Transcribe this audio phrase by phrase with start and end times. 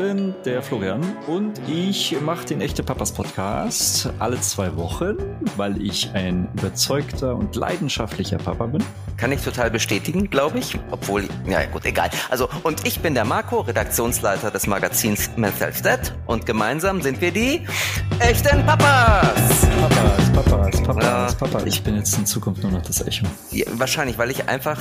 [0.00, 5.16] bin der Florian und ich mache den Echte Papas Podcast alle zwei Wochen,
[5.56, 8.82] weil ich ein überzeugter und leidenschaftlicher Papa bin.
[9.18, 10.78] Kann ich total bestätigen, glaube ich.
[10.90, 12.08] Obwohl, ja gut, egal.
[12.30, 17.30] Also, und ich bin der Marco, Redaktionsleiter des Magazins Myself Dead und gemeinsam sind wir
[17.30, 17.66] die
[18.20, 19.66] Echten Papas.
[19.82, 21.64] Papas, Papas, Papas, Papas.
[21.66, 23.26] Ich bin jetzt in Zukunft nur noch das Echo.
[23.50, 24.80] Ja, wahrscheinlich, weil ich einfach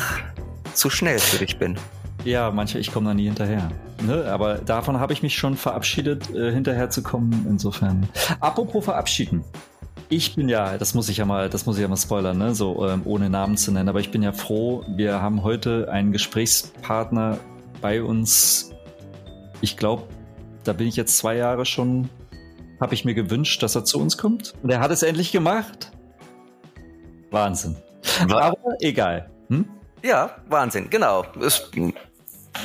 [0.74, 1.78] zu schnell für dich bin.
[2.26, 3.72] Ja, manche, ich komme da nie hinterher.
[4.02, 4.26] Ne?
[4.26, 7.46] Aber davon habe ich mich schon verabschiedet, äh, hinterher zu kommen.
[7.50, 8.08] Insofern.
[8.40, 9.44] Apropos verabschieden.
[10.10, 12.56] Ich bin ja, das muss ich ja mal, das muss ich ja mal spoilern, ne?
[12.56, 13.90] so ähm, ohne Namen zu nennen.
[13.90, 17.38] Aber ich bin ja froh, wir haben heute einen Gesprächspartner
[17.82, 18.72] bei uns.
[19.62, 20.04] Ich glaube,
[20.64, 22.10] da bin ich jetzt zwei Jahre schon,
[22.82, 24.56] habe ich mir gewünscht, dass er zu uns kommt.
[24.64, 25.92] Und er hat es endlich gemacht.
[27.32, 27.76] Wahnsinn.
[28.30, 29.30] Aber egal.
[29.50, 29.66] Hm?
[30.04, 31.26] Ja, Wahnsinn, genau.
[31.42, 31.70] Es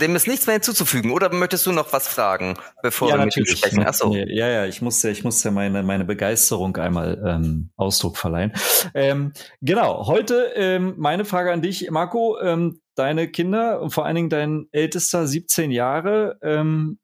[0.00, 1.10] dem ist nichts mehr hinzuzufügen.
[1.10, 3.84] Oder möchtest du noch was fragen, bevor ja, wir mit ihm sprechen?
[3.84, 4.14] Achso.
[4.14, 8.52] Ja, ja, ich musste, ich musste meine, meine Begeisterung einmal ähm, Ausdruck verleihen.
[8.94, 12.38] Ähm, genau, heute ähm, meine Frage an dich, Marco.
[12.40, 16.98] Ähm, deine Kinder und vor allen Dingen dein ältester 17 Jahre ähm,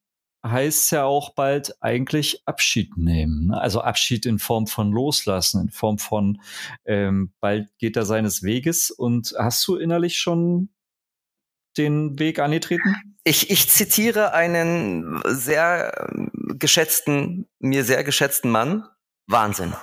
[0.44, 3.48] heißt ja auch bald eigentlich Abschied nehmen.
[3.48, 3.60] Ne?
[3.60, 6.40] Also Abschied in Form von Loslassen, in Form von
[6.84, 8.90] ähm, bald geht er seines Weges.
[8.90, 10.70] Und hast du innerlich schon
[11.76, 12.94] den Weg angetreten?
[13.24, 16.08] Ich, ich zitiere einen sehr
[16.58, 18.84] geschätzten, mir sehr geschätzten Mann.
[19.26, 19.74] Wahnsinn.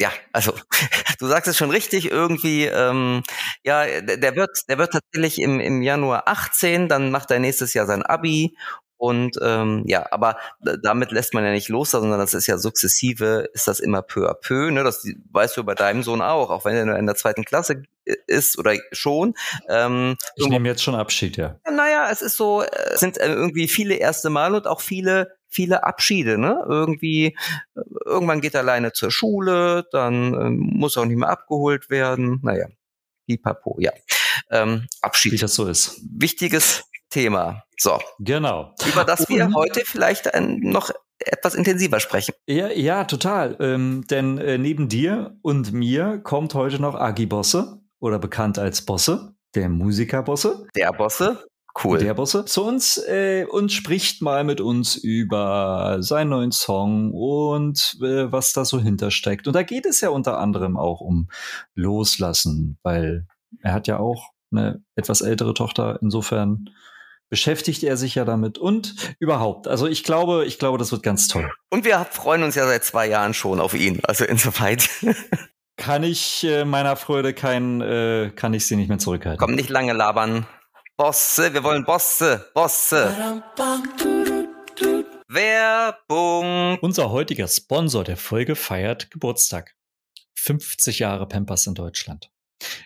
[0.00, 0.54] Ja, also
[1.18, 3.22] du sagst es schon richtig, irgendwie, ähm,
[3.64, 7.74] ja, der, der wird, der wird tatsächlich im, im Januar 18, dann macht er nächstes
[7.74, 8.56] Jahr sein Abi
[9.00, 10.36] und ähm, ja, aber
[10.82, 14.28] damit lässt man ja nicht los, sondern das ist ja sukzessive, ist das immer peu
[14.28, 14.70] à peu.
[14.70, 14.84] Ne?
[14.84, 17.84] Das weißt du bei deinem Sohn auch, auch wenn er nur in der zweiten Klasse
[18.26, 19.32] ist oder schon.
[19.70, 21.58] Ähm, ich nehme jetzt schon Abschied, ja.
[21.64, 25.82] Naja, es ist so, es sind äh, irgendwie viele erste Mal und auch viele viele
[25.82, 26.62] Abschiede, ne?
[26.68, 27.36] Irgendwie,
[27.74, 31.88] äh, irgendwann geht er alleine zur Schule, dann ähm, muss er auch nicht mehr abgeholt
[31.88, 32.38] werden.
[32.42, 32.66] Naja,
[33.26, 33.92] pipapo, ja.
[34.50, 35.32] Ähm, Abschied.
[35.32, 36.02] Wie das so ist.
[36.02, 37.64] Wichtiges Thema.
[37.78, 37.98] So.
[38.18, 38.74] Genau.
[38.86, 42.34] Über das wir Und, heute vielleicht ein, noch etwas intensiver sprechen.
[42.46, 43.56] Ja, ja, total.
[43.60, 48.82] Ähm, denn äh, neben dir und mir kommt heute noch Agi Bosse oder bekannt als
[48.82, 50.66] Bosse, der Musiker Bosse.
[50.74, 51.44] Der Bosse.
[51.84, 51.98] Cool.
[51.98, 57.96] Der Bosse zu uns äh, und spricht mal mit uns über seinen neuen Song und
[58.02, 59.46] äh, was da so hintersteckt.
[59.46, 61.28] Und da geht es ja unter anderem auch um
[61.74, 63.26] Loslassen, weil
[63.60, 65.98] er hat ja auch eine etwas ältere Tochter.
[66.02, 66.70] Insofern
[67.30, 69.68] beschäftigt er sich ja damit und überhaupt.
[69.68, 71.50] Also ich glaube, ich glaube, das wird ganz toll.
[71.70, 74.00] Und wir freuen uns ja seit zwei Jahren schon auf ihn.
[74.02, 74.88] Also insoweit.
[75.76, 79.38] kann ich äh, meiner Freude kein, äh, kann ich sie nicht mehr zurückhalten.
[79.38, 80.46] Komm, nicht lange labern.
[80.98, 83.42] Bosse, wir wollen Bosse, Bosse.
[85.28, 86.78] Werbung.
[86.80, 89.74] Unser heutiger Sponsor der Folge feiert Geburtstag.
[90.34, 92.30] 50 Jahre Pampers in Deutschland.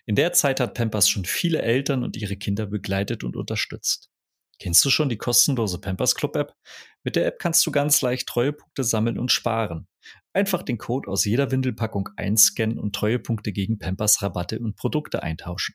[0.06, 4.10] In der Zeit hat Pampers schon viele Eltern und ihre Kinder begleitet und unterstützt.
[4.58, 6.54] Kennst du schon die kostenlose Pampers Club App?
[7.02, 9.88] Mit der App kannst du ganz leicht Treuepunkte sammeln und sparen.
[10.32, 15.74] Einfach den Code aus jeder Windelpackung einscannen und Treuepunkte gegen Pampers Rabatte und Produkte eintauschen.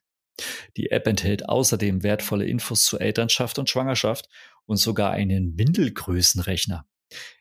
[0.78, 4.29] Die App enthält außerdem wertvolle Infos zur Elternschaft und Schwangerschaft
[4.66, 6.85] und sogar einen Windelgrößenrechner.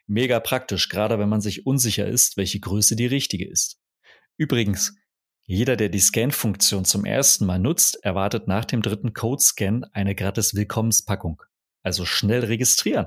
[0.07, 3.79] Mega praktisch, gerade wenn man sich unsicher ist, welche Größe die richtige ist.
[4.37, 4.97] Übrigens,
[5.51, 10.55] jeder, der die Scan-Funktion zum ersten Mal nutzt, erwartet nach dem dritten Code-Scan eine gratis
[10.55, 11.43] Willkommenspackung.
[11.83, 13.07] Also schnell registrieren.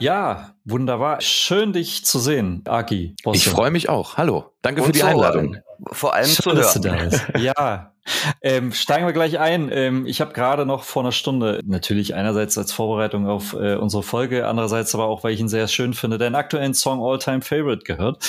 [0.00, 1.20] Ja, wunderbar.
[1.20, 3.16] Schön, dich zu sehen, Aki.
[3.32, 4.16] Ich freue mich auch.
[4.16, 4.46] Hallo.
[4.62, 5.58] Danke Und für die Einladung.
[5.92, 6.82] Vor allem Schön, zu hören.
[6.82, 7.22] Da ist.
[7.38, 7.92] Ja,
[8.40, 9.70] ähm, steigen wir gleich ein.
[9.70, 14.02] Ähm, ich habe gerade noch vor einer Stunde, natürlich einerseits als Vorbereitung auf äh, unsere
[14.02, 17.84] Folge, andererseits aber auch, weil ich ihn sehr schön finde, deinen aktuellen Song All-Time Favorite
[17.84, 18.26] gehört.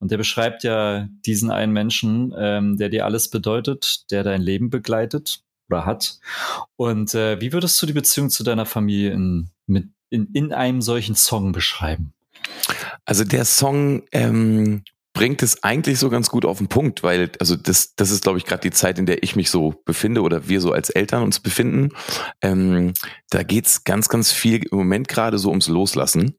[0.00, 4.70] Und der beschreibt ja diesen einen Menschen, ähm, der dir alles bedeutet, der dein Leben
[4.70, 6.18] begleitet oder hat.
[6.76, 10.82] Und äh, wie würdest du die Beziehung zu deiner Familie in, mit, in, in einem
[10.82, 12.12] solchen Song beschreiben?
[13.04, 14.82] Also der Song ähm,
[15.14, 18.38] bringt es eigentlich so ganz gut auf den Punkt, weil, also das, das ist, glaube
[18.38, 21.22] ich, gerade die Zeit, in der ich mich so befinde oder wir so als Eltern
[21.22, 21.90] uns befinden.
[22.40, 22.92] Ähm,
[23.30, 26.38] da geht's ganz, ganz viel im Moment gerade so ums Loslassen.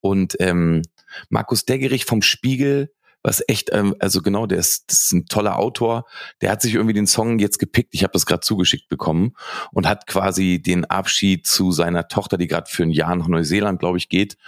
[0.00, 0.82] Und ähm,
[1.30, 2.92] Markus Deggerich vom Spiegel
[3.28, 6.06] was echt, ähm, also genau, der ist, das ist ein toller Autor.
[6.40, 7.90] Der hat sich irgendwie den Song jetzt gepickt.
[7.92, 9.34] Ich habe das gerade zugeschickt bekommen
[9.70, 13.80] und hat quasi den Abschied zu seiner Tochter, die gerade für ein Jahr nach Neuseeland,
[13.80, 14.38] glaube ich, geht,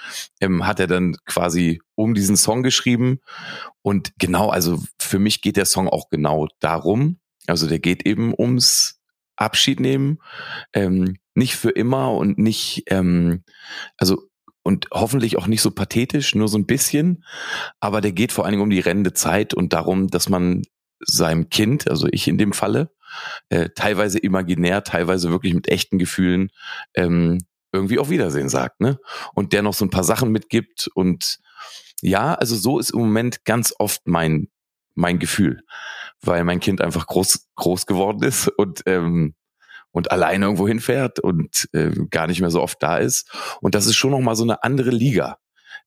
[0.41, 3.21] ähm, hat er dann quasi um diesen Song geschrieben.
[3.83, 7.19] Und genau, also für mich geht der Song auch genau darum.
[7.47, 8.99] Also der geht eben ums
[9.37, 10.21] Abschied nehmen.
[10.73, 13.45] Ähm, nicht für immer und nicht, ähm,
[13.99, 14.30] also
[14.63, 17.25] und hoffentlich auch nicht so pathetisch, nur so ein bisschen.
[17.81, 20.63] Aber der geht vor allen Dingen um die rennende Zeit und darum, dass man
[21.01, 22.91] seinem Kind, also ich in dem Falle,
[23.49, 26.51] äh, teilweise imaginär, teilweise wirklich mit echten Gefühlen
[26.95, 27.39] ähm,
[27.73, 28.99] irgendwie auf Wiedersehen sagt, ne?
[29.35, 31.39] Und der noch so ein paar Sachen mitgibt und
[32.03, 34.49] ja, also so ist im Moment ganz oft mein
[34.95, 35.63] mein Gefühl,
[36.21, 39.35] weil mein Kind einfach groß groß geworden ist und ähm,
[39.93, 43.31] und alleine irgendwo hinfährt und äh, gar nicht mehr so oft da ist.
[43.61, 45.39] Und das ist schon noch mal so eine andere Liga,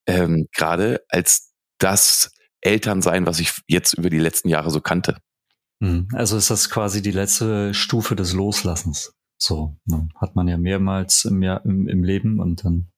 [0.06, 5.18] ähm, gerade als das Elternsein, was ich jetzt über die letzten Jahre so kannte.
[5.80, 6.08] Mhm.
[6.12, 9.12] Also ist das quasi die letzte Stufe des Loslassens.
[9.36, 10.08] So ne?
[10.16, 12.88] hat man ja mehrmals im, Jahr, im, im Leben und dann.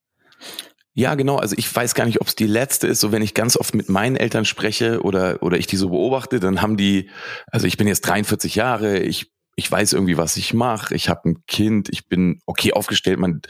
[0.93, 1.37] Ja, genau.
[1.37, 3.01] Also ich weiß gar nicht, ob es die letzte ist.
[3.01, 6.39] So wenn ich ganz oft mit meinen Eltern spreche oder oder ich die so beobachte,
[6.39, 7.09] dann haben die.
[7.51, 8.99] Also ich bin jetzt 43 Jahre.
[8.99, 10.93] Ich ich weiß irgendwie, was ich mache.
[10.93, 11.89] Ich habe ein Kind.
[11.89, 13.17] Ich bin okay aufgestellt.
[13.17, 13.41] Man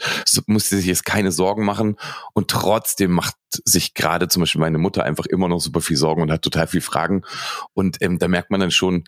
[0.46, 1.96] muss sich jetzt keine Sorgen machen.
[2.32, 3.34] Und trotzdem macht
[3.64, 6.66] sich gerade zum Beispiel meine Mutter einfach immer noch super viel Sorgen und hat total
[6.66, 7.24] viel Fragen.
[7.74, 9.04] Und ähm, da merkt man dann schon,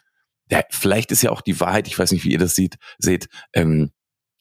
[0.51, 3.29] ja, vielleicht ist ja auch die Wahrheit, ich weiß nicht, wie ihr das sieht, seht,
[3.55, 3.93] ähm,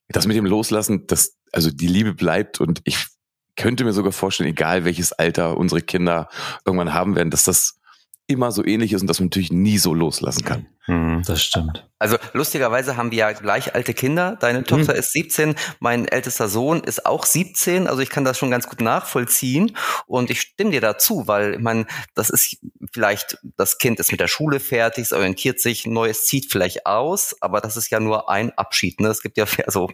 [0.09, 3.07] das mit dem Loslassen, das, also die Liebe bleibt und ich
[3.55, 6.27] könnte mir sogar vorstellen, egal welches Alter unsere Kinder
[6.65, 7.79] irgendwann haben werden, dass das
[8.27, 10.67] immer so ähnlich ist und dass man natürlich nie so loslassen kann.
[10.89, 11.87] Mhm, das stimmt.
[11.99, 14.37] Also lustigerweise haben wir ja gleich alte Kinder.
[14.39, 14.99] Deine Tochter mhm.
[14.99, 17.87] ist 17, mein ältester Sohn ist auch 17.
[17.87, 19.75] Also ich kann das schon ganz gut nachvollziehen.
[20.07, 22.57] Und ich stimme dir dazu, weil ich meine, das ist
[22.93, 27.35] vielleicht, das Kind ist mit der Schule fertig, es orientiert sich, Neues zieht vielleicht aus,
[27.41, 29.01] aber das ist ja nur ein Abschied.
[29.01, 29.09] Ne?
[29.09, 29.91] Es gibt ja also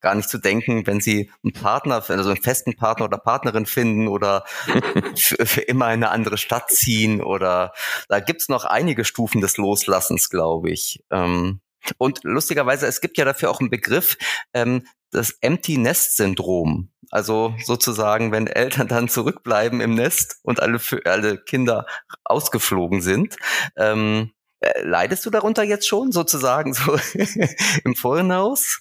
[0.00, 4.06] gar nicht zu denken, wenn sie einen Partner, also einen festen Partner oder Partnerin finden
[4.06, 4.44] oder
[5.16, 7.72] für, für immer in eine andere Stadt ziehen oder
[8.08, 11.04] da gibt's noch einige Stufen des Loslassens, glaube ich.
[11.10, 11.60] Ähm,
[11.98, 14.16] und lustigerweise, es gibt ja dafür auch einen Begriff,
[14.54, 16.90] ähm, das Empty Nest Syndrom.
[17.10, 21.86] Also sozusagen, wenn Eltern dann zurückbleiben im Nest und alle, alle Kinder
[22.24, 23.36] ausgeflogen sind.
[23.76, 24.30] Ähm,
[24.60, 26.98] äh, leidest du darunter jetzt schon sozusagen so
[27.84, 28.80] im Voraus?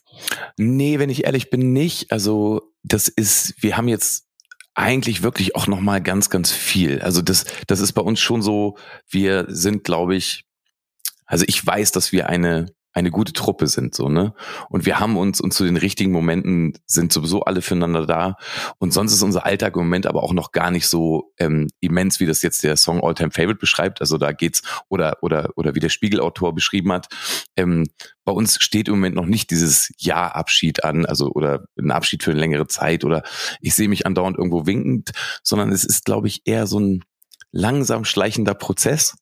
[0.58, 2.12] Nee, wenn ich ehrlich bin, nicht.
[2.12, 4.28] Also das ist, wir haben jetzt
[4.76, 7.02] eigentlich wirklich auch noch mal ganz, ganz viel.
[7.02, 8.78] Also das, das ist bei uns schon so.
[9.10, 10.47] Wir sind, glaube ich,
[11.28, 14.34] also ich weiß, dass wir eine eine gute Truppe sind, so, ne?
[14.70, 18.38] Und wir haben uns und zu den richtigen Momenten sind sowieso alle füreinander da.
[18.80, 22.20] Und sonst ist unser Alltag im Moment aber auch noch gar nicht so ähm, immens,
[22.20, 24.02] wie das jetzt der Song All Time Favorite beschreibt.
[24.02, 27.08] Also da geht's, oder, oder, oder wie der Spiegelautor beschrieben hat.
[27.56, 27.86] Ähm,
[28.26, 32.32] bei uns steht im Moment noch nicht dieses Ja-Abschied an, also oder ein Abschied für
[32.32, 33.22] eine längere Zeit oder
[33.62, 35.12] ich sehe mich andauernd irgendwo winkend,
[35.44, 37.04] sondern es ist, glaube ich, eher so ein
[37.52, 39.16] langsam schleichender Prozess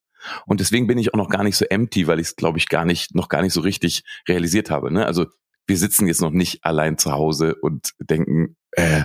[0.45, 2.69] und deswegen bin ich auch noch gar nicht so empty, weil ich es, glaube ich,
[2.69, 4.92] gar nicht, noch gar nicht so richtig realisiert habe.
[4.92, 5.06] Ne?
[5.06, 5.25] Also
[5.68, 9.04] wir sitzen jetzt noch nicht allein zu Hause und denken, äh,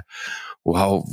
[0.65, 1.05] wow,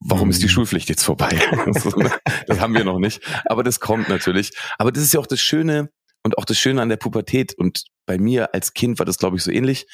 [0.00, 0.50] warum ist die mhm.
[0.50, 1.30] Schulpflicht jetzt vorbei?
[1.96, 2.10] Ne?
[2.46, 3.20] das haben wir noch nicht.
[3.46, 4.52] Aber das kommt natürlich.
[4.78, 5.90] Aber das ist ja auch das Schöne
[6.22, 7.54] und auch das Schöne an der Pubertät.
[7.54, 9.86] Und bei mir als Kind war das, glaube ich, so ähnlich,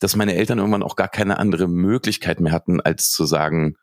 [0.00, 3.76] dass meine Eltern irgendwann auch gar keine andere Möglichkeit mehr hatten, als zu sagen,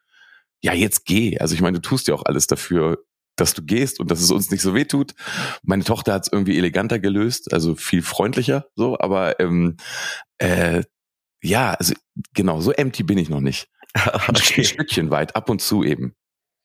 [0.62, 1.38] ja, jetzt geh.
[1.40, 3.04] Also ich meine, du tust ja auch alles dafür,
[3.38, 5.14] dass du gehst und dass es uns nicht so weh tut.
[5.64, 9.78] Meine Tochter hat es irgendwie eleganter gelöst, also viel freundlicher, so, aber ähm,
[10.40, 10.84] äh,
[11.42, 11.94] ja, also
[12.34, 13.70] genau, so empty bin ich noch nicht.
[14.28, 14.62] Okay.
[14.62, 16.14] Ein Stückchen weit, ab und zu eben.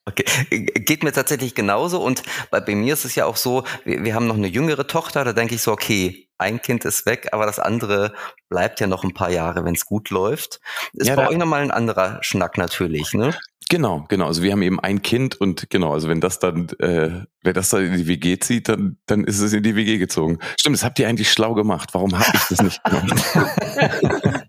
[0.05, 4.03] Okay, geht mir tatsächlich genauso und bei, bei mir ist es ja auch so, wir,
[4.05, 7.29] wir haben noch eine jüngere Tochter, da denke ich so, okay, ein Kind ist weg,
[7.33, 8.13] aber das andere
[8.49, 10.61] bleibt ja noch ein paar Jahre, wenn es gut läuft.
[10.93, 13.35] Ist ja, bei euch nochmal ein anderer Schnack natürlich, ne?
[13.73, 14.27] Genau, genau.
[14.27, 17.71] Also wir haben eben ein Kind und genau, also wenn das dann, äh, wenn das
[17.71, 20.41] dann in die WG zieht, dann, dann ist es in die WG gezogen.
[20.59, 21.89] Stimmt, das habt ihr eigentlich schlau gemacht.
[21.93, 23.25] Warum habe ich das nicht gemacht?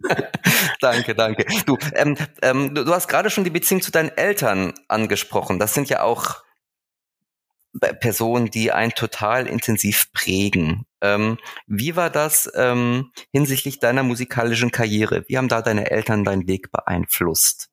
[0.82, 1.46] danke, danke.
[1.66, 5.58] Du, ähm, ähm, du, du hast gerade schon die Beziehung zu deinen Eltern angesprochen.
[5.58, 6.43] Das sind ja auch
[7.80, 10.86] Personen, die einen total intensiv prägen.
[11.02, 11.38] Ähm,
[11.68, 15.26] wie war das ähm, hinsichtlich deiner musikalischen Karriere?
[15.28, 17.70] Wie haben da deine Eltern deinen Weg beeinflusst?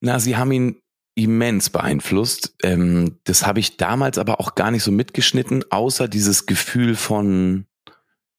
[0.00, 0.82] Na, sie haben ihn
[1.14, 2.54] immens beeinflusst.
[2.62, 7.66] Ähm, das habe ich damals aber auch gar nicht so mitgeschnitten, außer dieses Gefühl von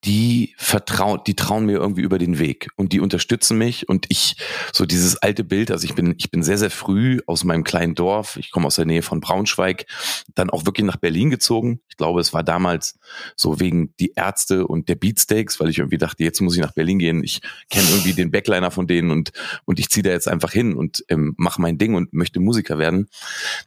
[0.07, 4.37] die vertrauen, die trauen mir irgendwie über den Weg und die unterstützen mich und ich
[4.71, 7.93] so dieses alte Bild, also ich bin ich bin sehr sehr früh aus meinem kleinen
[7.93, 9.85] Dorf, ich komme aus der Nähe von Braunschweig,
[10.33, 11.81] dann auch wirklich nach Berlin gezogen.
[11.89, 12.97] Ich glaube, es war damals
[13.35, 16.73] so wegen die Ärzte und der Beatsteaks, weil ich irgendwie dachte, jetzt muss ich nach
[16.73, 17.21] Berlin gehen.
[17.21, 19.31] Ich kenne irgendwie den Backliner von denen und
[19.65, 22.77] und ich ziehe da jetzt einfach hin und ähm, mache mein Ding und möchte Musiker
[22.77, 23.09] werden.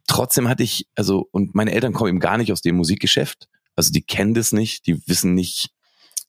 [0.06, 3.46] Trotzdem hatte ich also und meine Eltern kommen eben gar nicht aus dem Musikgeschäft.
[3.76, 5.70] Also die kennen das nicht, die wissen nicht,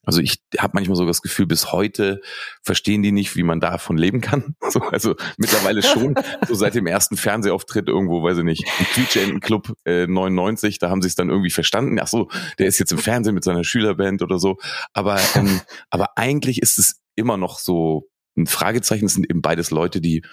[0.03, 2.21] Also ich habe manchmal sogar das Gefühl, bis heute
[2.63, 4.55] verstehen die nicht, wie man davon leben kann.
[4.71, 6.15] So, also mittlerweile schon,
[6.47, 11.01] so seit dem ersten Fernsehauftritt irgendwo, weiß ich nicht, im Quietschentenclub äh, 99, da haben
[11.01, 11.99] sie es dann irgendwie verstanden.
[11.99, 14.57] Ach so, der ist jetzt im Fernsehen mit seiner Schülerband oder so.
[14.93, 19.07] Aber, ähm, aber eigentlich ist es immer noch so ein Fragezeichen.
[19.07, 20.23] Es sind eben beides Leute, die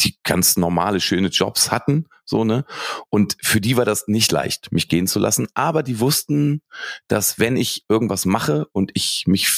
[0.00, 2.64] die ganz normale, schöne Jobs hatten, so, ne?
[3.10, 5.46] Und für die war das nicht leicht, mich gehen zu lassen.
[5.54, 6.62] Aber die wussten,
[7.06, 9.48] dass wenn ich irgendwas mache und ich mich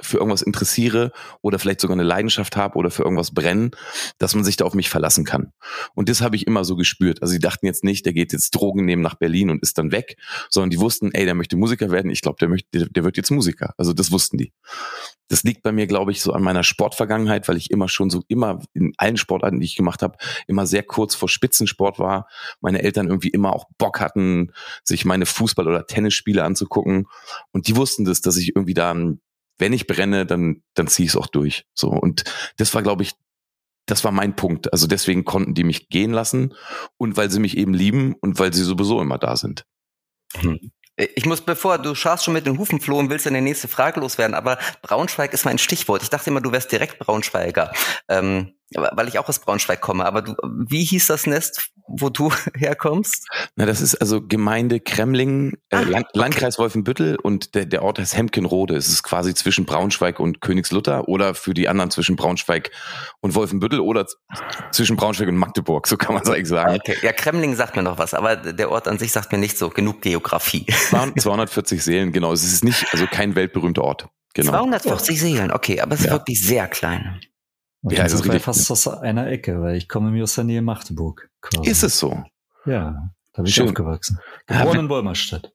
[0.00, 1.12] für irgendwas interessiere
[1.42, 3.70] oder vielleicht sogar eine Leidenschaft habe oder für irgendwas brennen,
[4.18, 5.52] dass man sich da auf mich verlassen kann.
[5.94, 7.22] Und das habe ich immer so gespürt.
[7.22, 9.92] Also die dachten jetzt nicht, der geht jetzt Drogen nehmen nach Berlin und ist dann
[9.92, 10.16] weg,
[10.50, 12.10] sondern die wussten, ey, der möchte Musiker werden.
[12.10, 13.74] Ich glaube, der möchte, der wird jetzt Musiker.
[13.76, 14.52] Also das wussten die.
[15.28, 18.22] Das liegt bei mir, glaube ich, so an meiner Sportvergangenheit, weil ich immer schon so
[18.28, 22.28] immer in allen Sportarten, die ich gemacht habe, immer sehr kurz vor Spitzensport war.
[22.60, 24.52] Meine Eltern irgendwie immer auch Bock hatten,
[24.84, 27.06] sich meine Fußball- oder Tennisspiele anzugucken.
[27.52, 29.20] Und die wussten das, dass ich irgendwie da ein
[29.58, 31.66] wenn ich brenne, dann, dann ziehe ich es auch durch.
[31.74, 31.88] So.
[31.88, 32.24] Und
[32.56, 33.12] das war, glaube ich,
[33.86, 34.72] das war mein Punkt.
[34.72, 36.54] Also deswegen konnten die mich gehen lassen
[36.96, 39.64] und weil sie mich eben lieben und weil sie sowieso immer da sind.
[40.36, 40.70] Hm.
[41.14, 44.00] Ich muss, bevor du schaust schon mit den Hufen flohen, willst du eine nächste Frage
[44.00, 46.02] loswerden, aber Braunschweig ist mein Stichwort.
[46.02, 47.72] Ich dachte immer, du wärst direkt Braunschweiger.
[48.08, 50.04] Ähm, weil ich auch aus Braunschweig komme.
[50.04, 53.26] Aber du, wie hieß das Nest, wo du herkommst?
[53.56, 56.18] Na, das ist also Gemeinde Kremling, äh, ah, Land, okay.
[56.18, 58.76] Landkreis Wolfenbüttel und der, der Ort heißt Hemkenrode.
[58.76, 62.70] Es ist quasi zwischen Braunschweig und Königslutter oder für die anderen zwischen Braunschweig
[63.20, 64.06] und Wolfenbüttel oder
[64.72, 66.76] zwischen Braunschweig und Magdeburg, so kann man es eigentlich sagen.
[66.76, 66.96] Okay.
[67.02, 69.70] Ja, Kremling sagt mir noch was, aber der Ort an sich sagt mir nicht so.
[69.70, 70.66] Genug Geografie.
[70.66, 72.32] 240 Seelen, genau.
[72.32, 74.08] Es ist nicht, also kein weltberühmter Ort.
[74.34, 74.52] Genau.
[74.52, 76.12] 240 Seelen, okay, aber es ist ja.
[76.12, 77.20] wirklich sehr klein.
[77.82, 78.42] Und ja, ist richtig.
[78.42, 81.30] fast aus einer Ecke, weil ich komme mir aus der Nähe Magdeburg.
[81.40, 81.70] Quasi.
[81.70, 82.24] Ist es so?
[82.66, 83.68] Ja, da bin ich Schön.
[83.68, 84.18] aufgewachsen.
[84.46, 85.52] Geboren ja, in Wolmerstadt.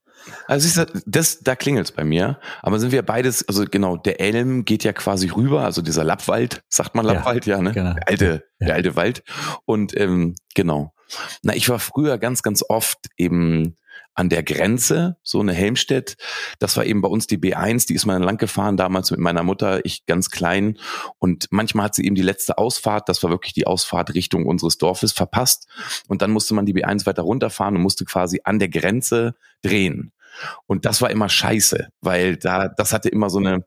[0.48, 2.40] Also das, da klingelt's bei mir.
[2.62, 6.64] Aber sind wir beides, also genau, der Elm geht ja quasi rüber, also dieser Lappwald,
[6.70, 7.72] sagt man Lappwald, ja, ja ne?
[7.74, 7.94] Genau.
[7.94, 8.68] Der alte, ja.
[8.68, 9.24] der alte Wald.
[9.66, 10.94] Und ähm, genau.
[11.42, 13.76] Na, ich war früher ganz, ganz oft eben
[14.16, 16.18] an der Grenze, so eine Helmstedt.
[16.60, 19.44] Das war eben bei uns die B1, die ist mal lang gefahren, damals mit meiner
[19.44, 20.78] Mutter, ich ganz klein.
[21.20, 24.78] Und manchmal hat sie eben die letzte Ausfahrt, das war wirklich die Ausfahrt Richtung unseres
[24.78, 25.68] Dorfes, verpasst.
[26.08, 30.12] Und dann musste man die B1 weiter runterfahren und musste quasi an der Grenze drehen.
[30.66, 33.66] Und das war immer scheiße, weil da, das hatte immer so eine,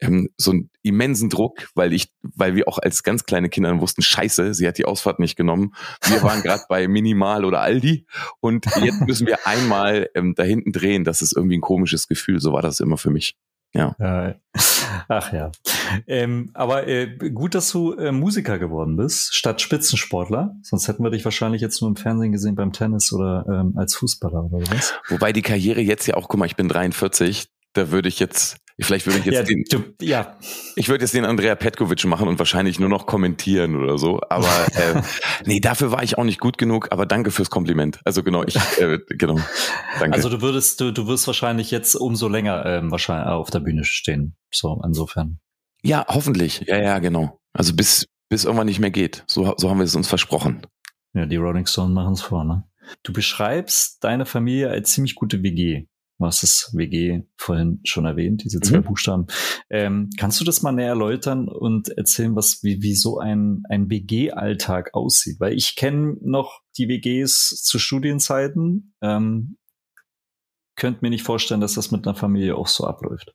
[0.00, 4.02] ähm, so einen immensen Druck, weil ich, weil wir auch als ganz kleine Kinder wussten,
[4.02, 5.74] scheiße, sie hat die Ausfahrt nicht genommen.
[6.06, 8.06] Wir waren gerade bei Minimal oder Aldi
[8.40, 11.04] und jetzt müssen wir einmal ähm, da hinten drehen.
[11.04, 12.40] Das ist irgendwie ein komisches Gefühl.
[12.40, 13.36] So war das immer für mich.
[13.74, 13.94] Ja.
[13.98, 14.34] Äh,
[15.08, 15.50] ach ja.
[16.06, 20.56] Ähm, aber äh, gut, dass du äh, Musiker geworden bist, statt Spitzensportler.
[20.62, 23.94] Sonst hätten wir dich wahrscheinlich jetzt nur im Fernsehen gesehen beim Tennis oder ähm, als
[23.96, 24.94] Fußballer oder was.
[25.08, 28.58] Wobei die Karriere jetzt ja auch, guck mal, ich bin 43, da würde ich jetzt
[28.80, 30.38] Vielleicht würde ich jetzt ja, den, du, ja.
[30.76, 34.20] ich würde jetzt den Andrea Petkovic machen und wahrscheinlich nur noch kommentieren oder so.
[34.28, 35.02] Aber äh,
[35.44, 36.92] nee, dafür war ich auch nicht gut genug.
[36.92, 38.00] Aber danke fürs Kompliment.
[38.04, 39.40] Also genau, ich äh, genau.
[39.98, 40.14] Danke.
[40.14, 43.84] Also du würdest, du, du wirst wahrscheinlich jetzt umso länger ähm, wahrscheinlich auf der Bühne
[43.84, 44.36] stehen.
[44.52, 45.40] So insofern.
[45.82, 46.64] Ja, hoffentlich.
[46.66, 47.40] Ja, ja, genau.
[47.52, 49.24] Also bis bis irgendwann nicht mehr geht.
[49.26, 50.66] So, so haben wir es uns versprochen.
[51.14, 52.64] Ja, die Rolling Stones machen es vor, ne?
[53.02, 55.86] Du beschreibst deine Familie als ziemlich gute WG.
[56.18, 58.84] Du hast das WG vorhin schon erwähnt, diese zwei mhm.
[58.84, 59.26] Buchstaben.
[59.70, 63.88] Ähm, kannst du das mal näher erläutern und erzählen, was wie, wie so ein, ein
[63.88, 65.38] WG-Alltag aussieht?
[65.38, 68.94] Weil ich kenne noch die WGs zu Studienzeiten.
[69.00, 69.58] Ähm,
[70.74, 73.32] könnt mir nicht vorstellen, dass das mit einer Familie auch so abläuft.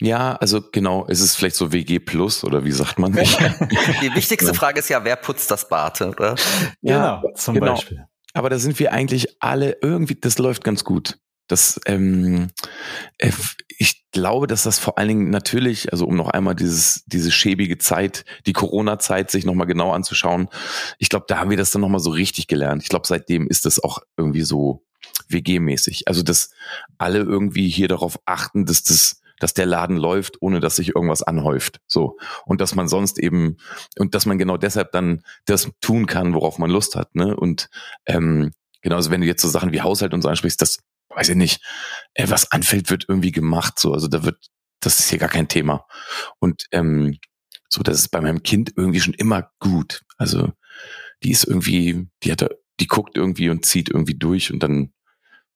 [0.00, 3.12] Ja, also genau, ist es vielleicht so WG Plus oder wie sagt man?
[3.12, 6.34] die wichtigste Frage ist ja, wer putzt das Bad, oder?
[6.80, 7.74] Ja, genau, zum genau.
[7.74, 8.06] Beispiel.
[8.34, 11.18] Aber da sind wir eigentlich alle irgendwie, das läuft ganz gut.
[11.52, 12.48] Das, ähm,
[13.18, 13.30] äh,
[13.68, 17.76] ich glaube, dass das vor allen Dingen natürlich, also um noch einmal dieses, diese schäbige
[17.76, 20.48] Zeit, die Corona-Zeit sich nochmal genau anzuschauen,
[20.98, 22.82] ich glaube, da haben wir das dann nochmal so richtig gelernt.
[22.82, 24.82] Ich glaube, seitdem ist das auch irgendwie so
[25.28, 26.08] WG-mäßig.
[26.08, 26.52] Also, dass
[26.96, 31.22] alle irgendwie hier darauf achten, dass das dass der Laden läuft, ohne dass sich irgendwas
[31.24, 31.80] anhäuft.
[31.88, 32.16] So.
[32.46, 33.56] Und dass man sonst eben,
[33.98, 37.16] und dass man genau deshalb dann das tun kann, worauf man Lust hat.
[37.16, 37.34] Ne?
[37.34, 37.68] Und
[38.06, 40.78] ähm, genau, also wenn du jetzt so Sachen wie Haushalt und so ansprichst, das
[41.14, 41.62] weiß ich nicht,
[42.14, 43.78] äh, was anfällt, wird irgendwie gemacht.
[43.78, 44.38] So, also da wird,
[44.80, 45.86] das ist hier gar kein Thema.
[46.38, 47.18] Und ähm,
[47.68, 50.02] so, das ist bei meinem Kind irgendwie schon immer gut.
[50.18, 50.52] Also
[51.22, 52.48] die ist irgendwie, die hat
[52.80, 54.92] die guckt irgendwie und zieht irgendwie durch und dann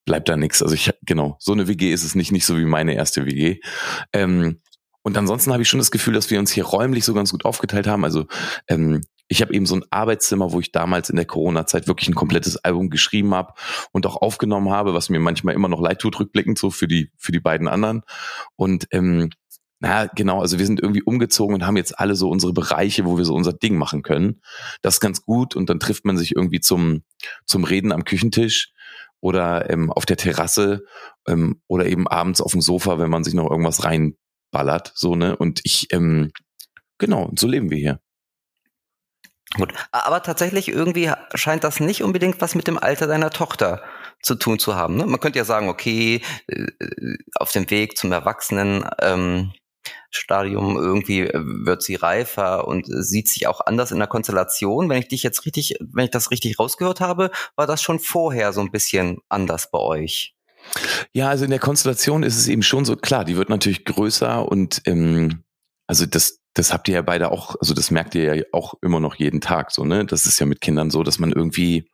[0.04, 0.62] bleibt da nichts.
[0.62, 3.60] Also ich genau, so eine WG ist es nicht, nicht so wie meine erste WG.
[4.12, 4.60] Ähm,
[5.02, 7.44] und ansonsten habe ich schon das Gefühl, dass wir uns hier räumlich so ganz gut
[7.44, 8.04] aufgeteilt haben.
[8.04, 8.26] Also
[8.68, 12.14] ähm, ich habe eben so ein Arbeitszimmer, wo ich damals in der Corona-Zeit wirklich ein
[12.14, 13.54] komplettes Album geschrieben habe
[13.92, 17.10] und auch aufgenommen habe, was mir manchmal immer noch leid tut, rückblickend so für die,
[17.16, 18.02] für die beiden anderen.
[18.54, 19.30] Und ähm,
[19.80, 23.18] naja, genau, also wir sind irgendwie umgezogen und haben jetzt alle so unsere Bereiche, wo
[23.18, 24.40] wir so unser Ding machen können.
[24.80, 27.02] Das ist ganz gut und dann trifft man sich irgendwie zum,
[27.44, 28.72] zum Reden am Küchentisch
[29.20, 30.84] oder ähm, auf der Terrasse
[31.26, 35.36] ähm, oder eben abends auf dem Sofa, wenn man sich noch irgendwas reinballert, so, ne?
[35.36, 36.30] Und ich, ähm,
[36.98, 38.00] genau, so leben wir hier.
[39.54, 43.82] Gut, aber tatsächlich irgendwie scheint das nicht unbedingt was mit dem Alter deiner Tochter
[44.20, 44.96] zu tun zu haben.
[44.96, 45.06] Ne?
[45.06, 46.66] Man könnte ja sagen, okay, äh,
[47.36, 49.52] auf dem Weg zum Erwachsenen ähm,
[50.28, 54.88] irgendwie äh, wird sie reifer und sieht sich auch anders in der Konstellation.
[54.88, 58.52] Wenn ich dich jetzt richtig, wenn ich das richtig rausgehört habe, war das schon vorher
[58.52, 60.34] so ein bisschen anders bei euch.
[61.12, 64.48] Ja, also in der Konstellation ist es eben schon so klar, die wird natürlich größer
[64.48, 65.44] und ähm,
[65.86, 68.98] also das das habt ihr ja beide auch, also das merkt ihr ja auch immer
[68.98, 70.06] noch jeden Tag so, ne?
[70.06, 71.90] Das ist ja mit Kindern so, dass man irgendwie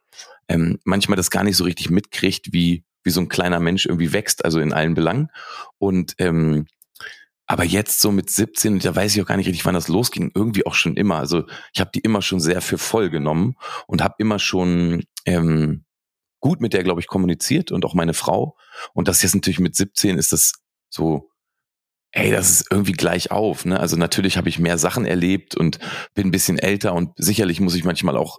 [0.48, 4.12] ähm, manchmal das gar nicht so richtig mitkriegt, wie, wie so ein kleiner Mensch irgendwie
[4.12, 5.30] wächst, also in allen Belangen.
[5.78, 6.66] Und ähm,
[7.46, 10.30] aber jetzt so mit 17, da weiß ich auch gar nicht richtig, wann das losging,
[10.32, 11.16] irgendwie auch schon immer.
[11.16, 13.56] Also ich habe die immer schon sehr für voll genommen
[13.88, 15.84] und habe immer schon ähm,
[16.38, 18.56] gut mit der, glaube ich, kommuniziert und auch meine Frau.
[18.94, 20.52] Und das jetzt natürlich mit 17 ist das
[20.88, 21.31] so
[22.12, 23.64] ey, das ist irgendwie gleich auf.
[23.64, 23.80] Ne?
[23.80, 25.78] Also natürlich habe ich mehr Sachen erlebt und
[26.14, 28.38] bin ein bisschen älter und sicherlich muss ich manchmal auch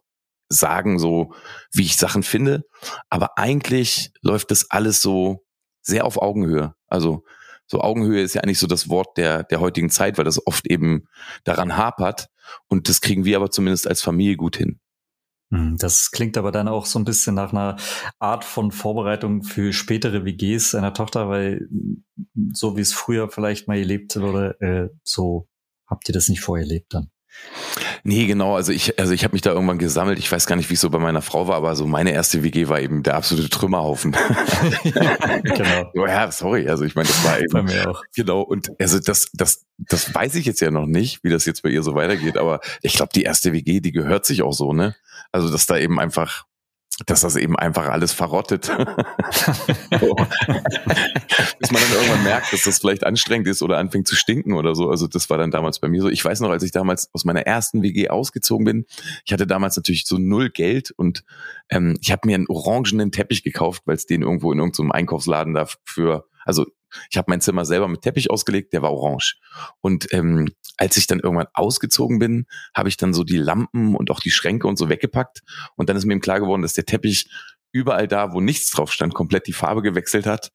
[0.50, 1.34] sagen, so
[1.74, 2.64] wie ich Sachen finde.
[3.10, 5.44] Aber eigentlich läuft das alles so
[5.82, 6.76] sehr auf Augenhöhe.
[6.88, 7.24] Also
[7.66, 10.68] so Augenhöhe ist ja eigentlich so das Wort der, der heutigen Zeit, weil das oft
[10.68, 11.08] eben
[11.44, 12.28] daran hapert.
[12.68, 14.80] Und das kriegen wir aber zumindest als Familie gut hin.
[15.54, 17.78] Hm, das klingt aber dann auch so ein bisschen nach einer
[18.18, 21.68] Art von Vorbereitung für spätere WGs einer Tochter, weil
[22.54, 25.48] so wie es früher vielleicht mal gelebt wurde, äh, so
[25.88, 27.13] habt ihr das nicht vorher erlebt dann.
[28.04, 28.56] Nee, genau.
[28.56, 30.20] Also ich, also ich habe mich da irgendwann gesammelt.
[30.20, 32.44] Ich weiß gar nicht, wie es so bei meiner Frau war, aber so meine erste
[32.44, 34.16] WG war eben der absolute Trümmerhaufen.
[35.44, 35.92] genau.
[36.08, 36.68] ja, sorry.
[36.68, 37.52] Also ich meine, das war eben.
[37.52, 38.04] Bei mir auch.
[38.16, 38.42] Genau.
[38.42, 41.70] Und also das, das, das weiß ich jetzt ja noch nicht, wie das jetzt bei
[41.70, 42.38] ihr so weitergeht.
[42.38, 44.96] Aber ich glaube, die erste WG, die gehört sich auch so, ne?
[45.32, 46.46] Also dass da eben einfach
[47.06, 48.72] dass das eben einfach alles verrottet.
[51.60, 54.76] Bis man dann irgendwann merkt, dass das vielleicht anstrengend ist oder anfängt zu stinken oder
[54.76, 54.90] so.
[54.90, 56.10] Also das war dann damals bei mir so.
[56.10, 58.86] Ich weiß noch, als ich damals aus meiner ersten WG ausgezogen bin,
[59.26, 61.24] ich hatte damals natürlich so null Geld und
[61.70, 65.54] ähm, ich habe mir einen orangenen Teppich gekauft, weil es den irgendwo in irgendeinem Einkaufsladen
[65.54, 66.66] dafür, also
[67.10, 69.38] ich habe mein Zimmer selber mit Teppich ausgelegt, der war orange.
[69.82, 74.12] Und ähm, als ich dann irgendwann ausgezogen bin, habe ich dann so die Lampen und
[74.12, 75.42] auch die Schränke und so weggepackt.
[75.76, 77.30] Und dann ist mir eben klar geworden, dass der Teppich
[77.72, 80.52] überall da, wo nichts drauf stand, komplett die Farbe gewechselt hat.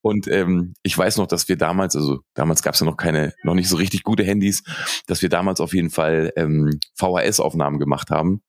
[0.00, 3.34] Und ähm, ich weiß noch, dass wir damals, also damals gab es ja noch keine,
[3.42, 4.62] noch nicht so richtig gute Handys,
[5.06, 8.42] dass wir damals auf jeden Fall ähm, VHS-Aufnahmen gemacht haben,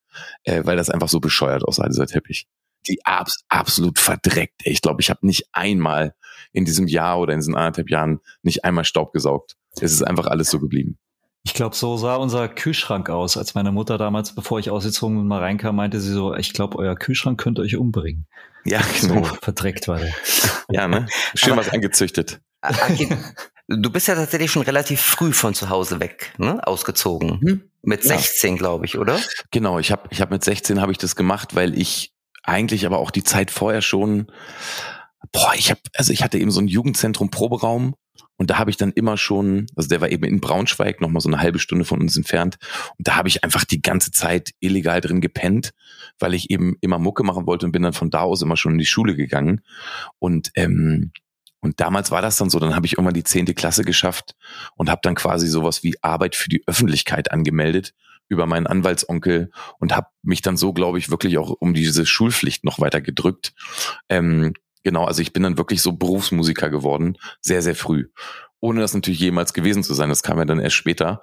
[0.43, 2.47] äh, weil das einfach so bescheuert aussah, dieser Teppich
[2.87, 4.61] die abs absolut verdreckt.
[4.63, 6.15] Ich glaube, ich habe nicht einmal
[6.51, 9.55] in diesem Jahr oder in diesen anderthalb Jahren nicht einmal Staub gesaugt.
[9.79, 10.97] Es ist einfach alles so geblieben.
[11.45, 15.27] Ich glaube, so sah unser Kühlschrank aus, als meine Mutter damals, bevor ich ausgezogen bin,
[15.27, 18.27] mal reinkam, meinte sie so, ich glaube, euer Kühlschrank könnte euch umbringen.
[18.65, 19.25] Ja, genau.
[19.25, 20.13] So verdreckt war der.
[20.69, 21.07] Ja, ne?
[21.35, 22.39] Schön was angezüchtet.
[23.67, 26.65] Du bist ja tatsächlich schon relativ früh von zu Hause weg, ne?
[26.65, 27.39] Ausgezogen.
[27.41, 27.69] Hm?
[27.81, 28.57] Mit 16, ja.
[28.57, 29.19] glaube ich, oder?
[29.51, 32.99] Genau, ich habe ich hab mit 16 habe ich das gemacht, weil ich eigentlich aber
[32.99, 34.27] auch die Zeit vorher schon,
[35.31, 37.95] boah, ich habe, also ich hatte eben so ein Jugendzentrum Proberaum
[38.37, 41.29] und da habe ich dann immer schon, also der war eben in Braunschweig, nochmal so
[41.29, 42.57] eine halbe Stunde von uns entfernt.
[42.97, 45.71] Und da habe ich einfach die ganze Zeit illegal drin gepennt,
[46.19, 48.73] weil ich eben immer Mucke machen wollte und bin dann von da aus immer schon
[48.73, 49.61] in die Schule gegangen.
[50.19, 51.11] Und ähm,
[51.59, 54.35] und damals war das dann so, dann habe ich irgendwann die zehnte Klasse geschafft
[54.75, 57.93] und habe dann quasi sowas wie Arbeit für die Öffentlichkeit angemeldet
[58.27, 62.65] über meinen Anwaltsonkel und habe mich dann so, glaube ich, wirklich auch um diese Schulpflicht
[62.65, 63.53] noch weiter gedrückt.
[64.09, 68.09] Ähm, genau, also ich bin dann wirklich so Berufsmusiker geworden, sehr, sehr früh.
[68.59, 70.07] Ohne das natürlich jemals gewesen zu sein.
[70.09, 71.21] Das kam ja dann erst später.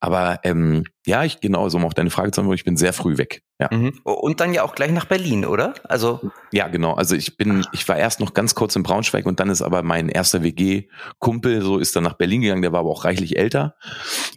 [0.00, 2.92] Aber ähm, ja, ich genau, so um auf deine Frage zu antworten, ich bin sehr
[2.92, 3.42] früh weg.
[3.58, 3.68] Ja.
[3.72, 3.98] Mhm.
[4.04, 5.74] Und dann ja auch gleich nach Berlin, oder?
[5.82, 6.20] Also
[6.52, 6.94] ja, genau.
[6.94, 9.82] Also ich bin, ich war erst noch ganz kurz in Braunschweig und dann ist aber
[9.82, 12.62] mein erster WG-Kumpel so ist dann nach Berlin gegangen.
[12.62, 13.74] Der war aber auch reichlich älter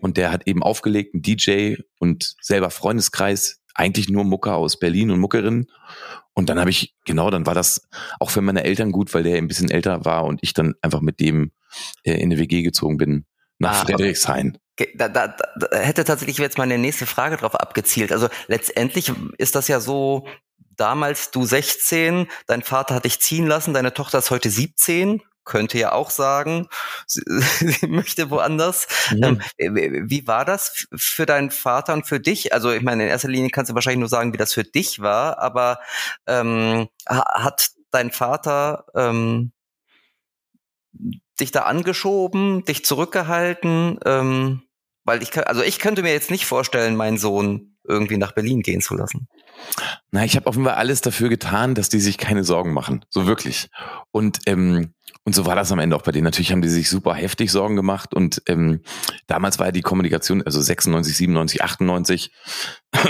[0.02, 5.12] und der hat eben aufgelegt, ein DJ und selber Freundeskreis, eigentlich nur Mucker aus Berlin
[5.12, 5.70] und Muckerinnen.
[6.34, 7.88] Und dann habe ich genau, dann war das
[8.20, 11.02] auch für meine Eltern gut, weil der ein bisschen älter war und ich dann einfach
[11.02, 11.52] mit dem
[12.04, 13.26] äh, in eine WG gezogen bin
[13.60, 14.58] nach ah, Friedrichshain.
[14.96, 18.12] Da, da, da hätte tatsächlich jetzt meine nächste Frage drauf abgezielt.
[18.12, 20.26] Also letztendlich ist das ja so,
[20.76, 25.78] damals du 16, dein Vater hat dich ziehen lassen, deine Tochter ist heute 17, könnte
[25.78, 26.68] ja auch sagen,
[27.08, 28.88] sie, sie möchte woanders.
[29.12, 29.42] Mhm.
[29.58, 32.54] Ähm, wie war das für deinen Vater und für dich?
[32.54, 35.02] Also ich meine, in erster Linie kannst du wahrscheinlich nur sagen, wie das für dich
[35.02, 35.80] war, aber
[36.28, 39.52] ähm, hat dein Vater ähm,
[41.40, 44.00] dich da angeschoben, dich zurückgehalten?
[44.06, 44.64] Ähm,
[45.04, 48.82] weil ich, also ich könnte mir jetzt nicht vorstellen, meinen Sohn irgendwie nach Berlin gehen
[48.82, 49.28] zu lassen.
[50.12, 53.06] Na, ich habe offenbar alles dafür getan, dass die sich keine Sorgen machen.
[53.10, 53.70] So wirklich.
[54.12, 56.24] Und ähm, und so war das am Ende auch bei denen.
[56.24, 58.82] Natürlich haben die sich super heftig Sorgen gemacht und ähm,
[59.28, 62.32] damals war ja die Kommunikation, also 96, 97, 98.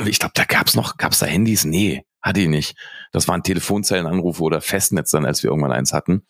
[0.06, 1.64] Ich glaube, da gab's noch, gab's da Handys?
[1.64, 2.76] Nee, hatte ich nicht.
[3.14, 6.24] Das waren Telefonzellenanrufe oder Festnetz dann, als wir irgendwann eins hatten.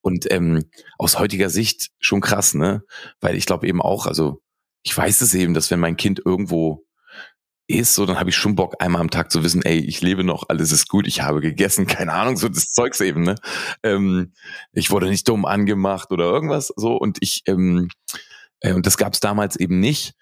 [0.00, 0.64] Und ähm,
[0.98, 2.82] aus heutiger Sicht schon krass, ne?
[3.20, 4.42] Weil ich glaube eben auch, also
[4.82, 6.86] ich weiß es eben, dass wenn mein Kind irgendwo
[7.70, 10.24] ist, so dann habe ich schon Bock, einmal am Tag zu wissen, ey, ich lebe
[10.24, 13.36] noch, alles ist gut, ich habe gegessen, keine Ahnung, so das Zeugs eben, ne?
[13.82, 14.32] Ähm,
[14.72, 17.88] ich wurde nicht dumm angemacht oder irgendwas so und ich, ähm,
[18.60, 20.14] äh, und das gab es damals eben nicht.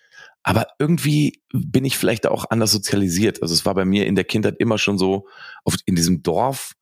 [0.44, 3.42] Aber irgendwie bin ich vielleicht auch anders sozialisiert.
[3.42, 5.26] Also es war bei mir in der Kindheit immer schon so,
[5.64, 6.74] auf, in diesem Dorf,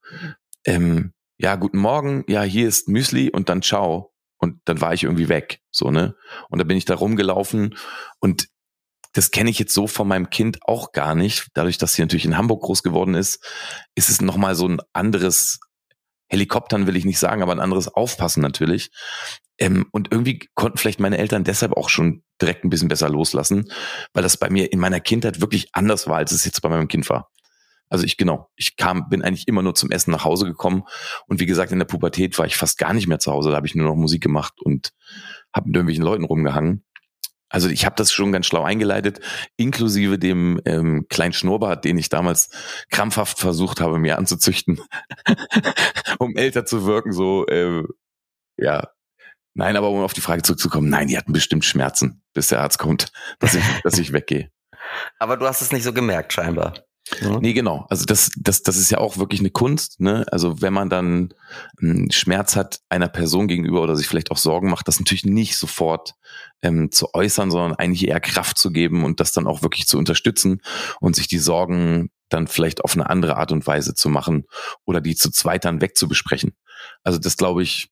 [0.65, 4.13] ähm, ja, guten Morgen, ja, hier ist Müsli und dann ciao.
[4.37, 6.15] Und dann war ich irgendwie weg, so, ne?
[6.49, 7.75] Und da bin ich da rumgelaufen
[8.19, 8.47] und
[9.13, 11.47] das kenne ich jetzt so von meinem Kind auch gar nicht.
[11.55, 13.43] Dadurch, dass sie natürlich in Hamburg groß geworden ist,
[13.95, 15.59] ist es nochmal so ein anderes
[16.29, 18.91] Helikoptern will ich nicht sagen, aber ein anderes Aufpassen natürlich.
[19.57, 23.71] Ähm, und irgendwie konnten vielleicht meine Eltern deshalb auch schon direkt ein bisschen besser loslassen,
[24.13, 26.87] weil das bei mir in meiner Kindheit wirklich anders war, als es jetzt bei meinem
[26.87, 27.31] Kind war.
[27.89, 30.83] Also ich genau, ich kam, bin eigentlich immer nur zum Essen nach Hause gekommen
[31.27, 33.49] und wie gesagt in der Pubertät war ich fast gar nicht mehr zu Hause.
[33.49, 34.91] Da habe ich nur noch Musik gemacht und
[35.53, 36.83] habe mit irgendwelchen Leuten rumgehangen.
[37.49, 39.21] Also ich habe das schon ganz schlau eingeleitet,
[39.55, 42.49] inklusive dem ähm, kleinen Schnurrbart, den ich damals
[42.89, 44.81] krampfhaft versucht habe, mir anzuzüchten,
[46.19, 47.13] um älter zu wirken.
[47.13, 47.83] So, äh,
[48.57, 48.89] ja,
[49.53, 52.79] nein, aber um auf die Frage zurückzukommen, nein, die hatten bestimmt Schmerzen, bis der Arzt
[52.79, 54.51] kommt, dass ich, dass ich weggehe.
[55.19, 56.86] Aber du hast es nicht so gemerkt, scheinbar.
[57.21, 57.39] Mhm.
[57.41, 57.85] Nee, genau.
[57.89, 59.99] Also das, das, das ist ja auch wirklich eine Kunst.
[59.99, 60.25] Ne?
[60.31, 61.33] Also wenn man dann
[62.11, 66.15] Schmerz hat einer Person gegenüber oder sich vielleicht auch Sorgen macht, das natürlich nicht sofort
[66.61, 69.97] ähm, zu äußern, sondern eigentlich eher Kraft zu geben und das dann auch wirklich zu
[69.97, 70.61] unterstützen
[70.99, 74.45] und sich die Sorgen dann vielleicht auf eine andere Art und Weise zu machen
[74.85, 76.55] oder die zu zweit dann wegzubesprechen.
[77.03, 77.89] Also das glaube ich,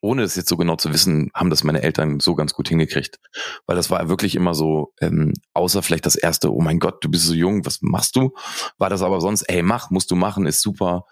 [0.00, 3.18] ohne es jetzt so genau zu wissen, haben das meine Eltern so ganz gut hingekriegt.
[3.66, 7.10] Weil das war wirklich immer so, ähm, außer vielleicht das erste, oh mein Gott, du
[7.10, 8.32] bist so jung, was machst du?
[8.78, 11.06] War das aber sonst, ey, mach, musst du machen, ist super.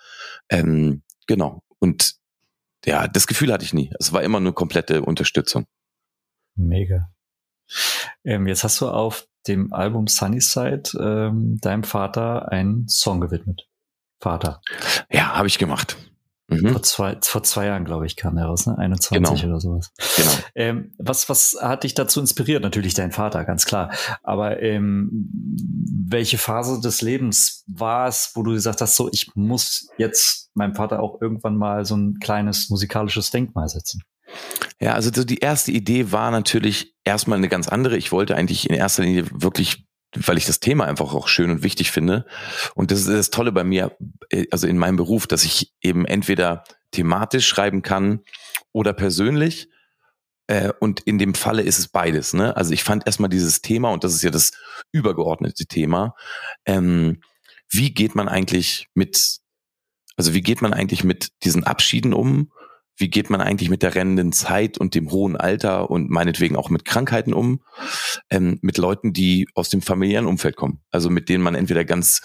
[0.49, 1.63] Ähm, genau.
[1.79, 2.15] Und
[2.85, 3.91] ja, das Gefühl hatte ich nie.
[3.99, 5.67] Es war immer nur komplette Unterstützung.
[6.55, 7.11] Mega.
[8.25, 13.69] Ähm, jetzt hast du auf dem Album Sunnyside ähm, deinem Vater einen Song gewidmet.
[14.21, 14.61] Vater.
[15.11, 15.97] Ja, habe ich gemacht.
[16.49, 16.73] Mhm.
[16.73, 18.77] Vor, zwei, vor zwei Jahren, glaube ich, kam er raus, ne?
[18.77, 19.53] 21 genau.
[19.53, 19.93] oder sowas.
[20.17, 20.31] Genau.
[20.55, 22.63] Ähm, was, was hat dich dazu inspiriert?
[22.63, 23.93] Natürlich dein Vater, ganz klar.
[24.23, 25.09] Aber ähm,
[26.07, 30.75] welche Phase des Lebens war es, wo du gesagt hast, so, ich muss jetzt meinem
[30.75, 34.03] Vater auch irgendwann mal so ein kleines musikalisches Denkmal setzen?
[34.81, 37.97] Ja, also die erste Idee war natürlich erstmal eine ganz andere.
[37.97, 41.63] Ich wollte eigentlich in erster Linie wirklich weil ich das Thema einfach auch schön und
[41.63, 42.27] wichtig finde.
[42.75, 43.97] Und das ist das Tolle bei mir,
[44.31, 48.21] äh, also in meinem Beruf, dass ich eben entweder thematisch schreiben kann
[48.73, 49.69] oder persönlich.
[50.47, 52.35] Äh, und in dem Falle ist es beides.
[52.35, 52.57] Ne?
[52.57, 54.53] Also ich fand erstmal dieses Thema, und das ist ja das
[54.93, 56.15] übergeordnete Thema,
[56.67, 57.21] ähm,
[57.71, 59.39] wie geht man eigentlich mit,
[60.17, 62.53] also wie geht man eigentlich mit diesen Abschieden um?
[62.97, 66.71] Wie geht man eigentlich mit der rennenden Zeit und dem hohen Alter und meinetwegen auch
[66.71, 67.63] mit Krankheiten um,
[68.31, 70.81] ähm, mit Leuten, die aus dem familiären Umfeld kommen.
[70.91, 72.23] Also mit denen man entweder ganz,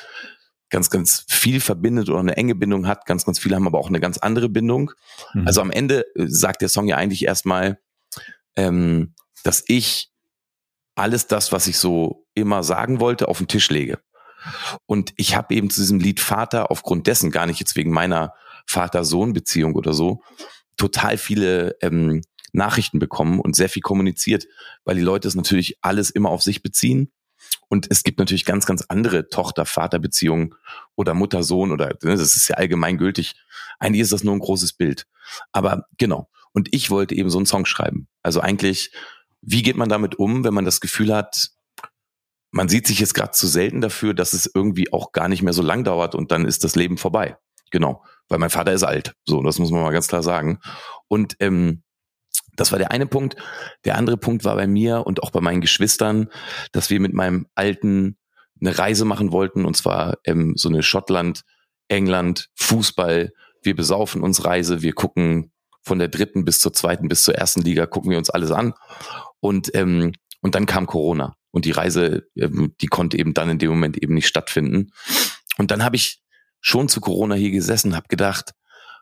[0.70, 3.06] ganz, ganz viel verbindet oder eine enge Bindung hat.
[3.06, 4.92] Ganz, ganz viele haben aber auch eine ganz andere Bindung.
[5.34, 5.48] Mhm.
[5.48, 7.80] Also am Ende äh, sagt der Song ja eigentlich erstmal,
[8.56, 10.12] ähm, dass ich
[10.96, 14.00] alles das, was ich so immer sagen wollte, auf den Tisch lege.
[14.86, 18.34] Und ich habe eben zu diesem Lied Vater aufgrund dessen, gar nicht jetzt wegen meiner
[18.68, 20.22] Vater-Sohn-Beziehung oder so,
[20.80, 24.48] total viele ähm, Nachrichten bekommen und sehr viel kommuniziert,
[24.84, 27.12] weil die Leute es natürlich alles immer auf sich beziehen.
[27.68, 30.56] Und es gibt natürlich ganz, ganz andere Tochter-Vater-Beziehungen
[30.96, 33.36] oder Mutter-Sohn oder ne, das ist ja allgemein gültig.
[33.78, 35.06] Eigentlich ist das nur ein großes Bild.
[35.52, 36.30] Aber genau.
[36.52, 38.08] Und ich wollte eben so einen Song schreiben.
[38.24, 38.92] Also eigentlich,
[39.42, 41.52] wie geht man damit um, wenn man das Gefühl hat,
[42.52, 45.54] man sieht sich jetzt gerade zu selten dafür, dass es irgendwie auch gar nicht mehr
[45.54, 47.38] so lang dauert und dann ist das Leben vorbei.
[47.72, 49.16] Genau weil mein Vater ist alt.
[49.26, 50.60] So, das muss man mal ganz klar sagen.
[51.08, 51.84] Und ähm,
[52.56, 53.36] das war der eine Punkt.
[53.86, 56.30] Der andere Punkt war bei mir und auch bei meinen Geschwistern,
[56.72, 58.18] dass wir mit meinem Alten
[58.62, 61.44] eine Reise machen wollten, und zwar ähm, so eine Schottland,
[61.88, 63.32] England, Fußball.
[63.64, 65.52] Wir besaufen uns Reise, wir gucken
[65.82, 68.74] von der dritten bis zur zweiten bis zur ersten Liga, gucken wir uns alles an.
[69.40, 71.36] Und, ähm, und dann kam Corona.
[71.52, 74.92] Und die Reise, ähm, die konnte eben dann in dem Moment eben nicht stattfinden.
[75.58, 76.22] Und dann habe ich
[76.62, 78.54] schon zu Corona hier gesessen, habe gedacht,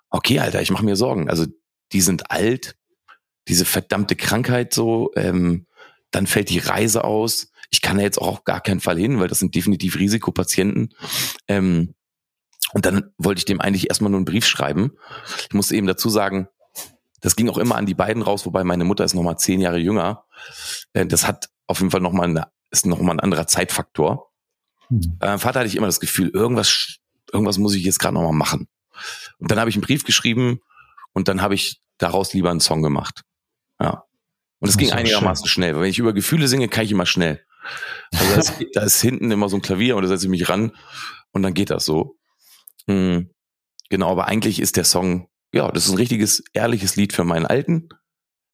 [0.10, 1.30] okay, Alter, ich mache mir Sorgen.
[1.30, 1.46] Also
[1.92, 2.76] die sind alt,
[3.48, 5.68] diese verdammte Krankheit so, ähm,
[6.12, 7.52] dann fällt die Reise aus.
[7.70, 10.94] Ich kann da jetzt auch auf gar keinen Fall hin, weil das sind definitiv Risikopatienten.
[11.48, 11.94] Ähm,
[12.74, 14.92] und dann wollte ich dem eigentlich erstmal nur einen Brief schreiben.
[15.48, 16.48] Ich muss eben dazu sagen,
[17.22, 19.80] das ging auch immer an die beiden raus, wobei meine Mutter ist nochmal zehn Jahre
[19.80, 20.26] jünger.
[20.94, 24.32] Äh, das hat auf jeden Fall nochmal eine, ist nochmal ein anderer Zeitfaktor.
[24.90, 26.98] Bei meinem Vater hatte ich immer das Gefühl, irgendwas,
[27.32, 28.68] irgendwas muss ich jetzt gerade nochmal machen.
[29.40, 30.60] Und dann habe ich einen Brief geschrieben
[31.14, 33.24] und dann habe ich daraus lieber einen Song gemacht.
[33.80, 34.04] Ja.
[34.60, 35.54] Und es ging einigermaßen schön.
[35.54, 35.76] schnell.
[35.76, 37.44] Weil wenn ich über Gefühle singe, kann ich immer schnell.
[38.12, 40.50] Also da ist, da ist hinten immer so ein Klavier und da setze ich mich
[40.50, 40.72] ran
[41.32, 42.18] und dann geht das so.
[42.88, 43.30] Hm.
[43.90, 47.46] Genau, aber eigentlich ist der Song, ja, das ist ein richtiges, ehrliches Lied für meinen
[47.46, 47.90] Alten.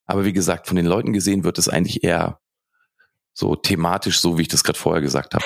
[0.05, 2.39] Aber wie gesagt, von den Leuten gesehen wird es eigentlich eher
[3.33, 5.45] so thematisch, so wie ich das gerade vorher gesagt habe.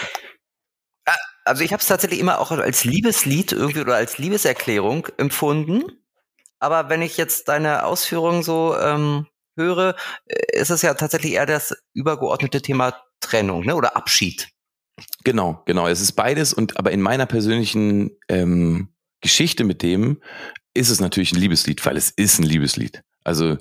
[1.47, 5.83] Also ich habe es tatsächlich immer auch als Liebeslied irgendwie oder als Liebeserklärung empfunden.
[6.59, 11.45] Aber wenn ich jetzt deine Ausführungen so ähm, höre, äh, ist es ja tatsächlich eher
[11.45, 13.75] das übergeordnete Thema Trennung ne?
[13.75, 14.49] oder Abschied.
[15.23, 15.87] Genau, genau.
[15.87, 18.89] Es ist beides und aber in meiner persönlichen ähm,
[19.21, 20.21] Geschichte mit dem
[20.73, 23.03] ist es natürlich ein Liebeslied, weil es ist ein Liebeslied.
[23.23, 23.57] Also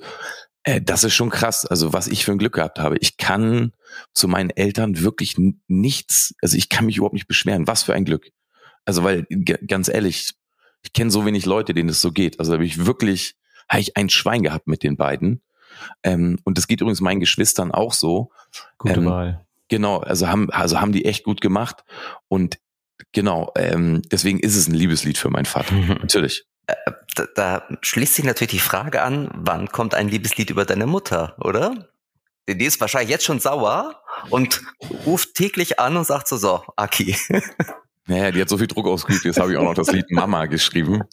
[0.81, 1.65] das ist schon krass.
[1.65, 2.97] Also was ich für ein Glück gehabt habe.
[2.99, 3.71] Ich kann
[4.13, 5.35] zu meinen Eltern wirklich
[5.67, 7.67] nichts, also ich kann mich überhaupt nicht beschweren.
[7.67, 8.29] Was für ein Glück.
[8.85, 9.25] Also weil
[9.67, 10.33] ganz ehrlich,
[10.83, 12.39] ich kenne so wenig Leute, denen es so geht.
[12.39, 13.35] Also habe ich wirklich,
[13.69, 15.41] habe ich ein Schwein gehabt mit den beiden.
[16.03, 18.31] Ähm, und das geht übrigens meinen Geschwistern auch so.
[18.77, 19.45] Gute ähm, Wahl.
[19.69, 21.83] Genau, also haben, also haben die echt gut gemacht.
[22.27, 22.57] Und
[23.11, 25.75] genau, ähm, deswegen ist es ein Liebeslied für meinen Vater.
[26.01, 26.45] Natürlich.
[27.15, 31.35] Da, da schließt sich natürlich die Frage an, wann kommt ein Liebeslied über deine Mutter,
[31.39, 31.87] oder?
[32.47, 34.61] Die ist wahrscheinlich jetzt schon sauer und
[35.05, 37.17] ruft täglich an und sagt so, so, Aki,
[38.07, 40.45] Naja, die hat so viel Druck ausgeübt, jetzt habe ich auch noch das Lied Mama
[40.45, 41.03] geschrieben.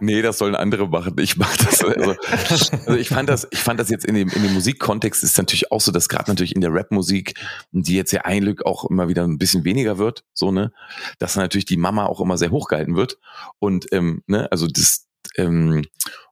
[0.00, 1.14] Nee, das sollen andere machen.
[1.18, 1.84] Ich mach das.
[1.84, 2.14] Also,
[2.86, 5.70] also ich fand das, ich fand das jetzt in dem, in dem Musikkontext ist natürlich
[5.70, 7.34] auch so, dass gerade natürlich in der Rapmusik,
[7.72, 10.72] die jetzt ja ein Glück auch immer wieder ein bisschen weniger wird, so, ne,
[11.18, 13.18] dass natürlich die Mama auch immer sehr hochgehalten wird.
[13.58, 15.06] Und ähm, ne, also das,
[15.36, 15.84] ähm,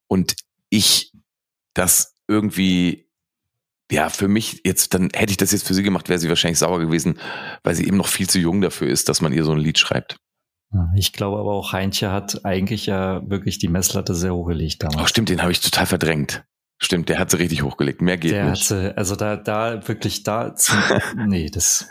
[0.06, 0.34] und
[0.70, 1.12] ich
[1.74, 3.05] das irgendwie
[3.90, 6.58] ja, für mich jetzt, dann hätte ich das jetzt für sie gemacht, wäre sie wahrscheinlich
[6.58, 7.18] sauer gewesen,
[7.62, 9.78] weil sie eben noch viel zu jung dafür ist, dass man ihr so ein Lied
[9.78, 10.16] schreibt.
[10.96, 14.98] Ich glaube aber auch, Heinche hat eigentlich ja wirklich die Messlatte sehr hochgelegt damals.
[15.00, 16.44] Ach stimmt, den habe ich total verdrängt.
[16.78, 18.02] Stimmt, der hat sie richtig hochgelegt.
[18.02, 18.70] Mehr geht der nicht.
[18.70, 20.78] Hatte, also da, da wirklich da, zum,
[21.26, 21.88] nee, das.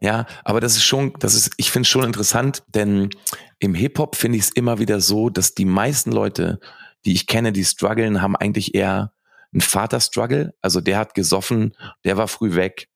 [0.00, 3.10] Ja, aber das ist schon, das ist, ich finde es schon interessant, denn
[3.58, 6.60] im Hip-Hop finde ich es immer wieder so, dass die meisten Leute,
[7.04, 9.12] die ich kenne, die strugglen, haben eigentlich eher
[9.54, 10.54] ein Vaterstruggle.
[10.60, 12.88] Also der hat gesoffen, der war früh weg,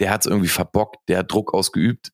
[0.00, 2.12] der hat es irgendwie verbockt, der hat Druck ausgeübt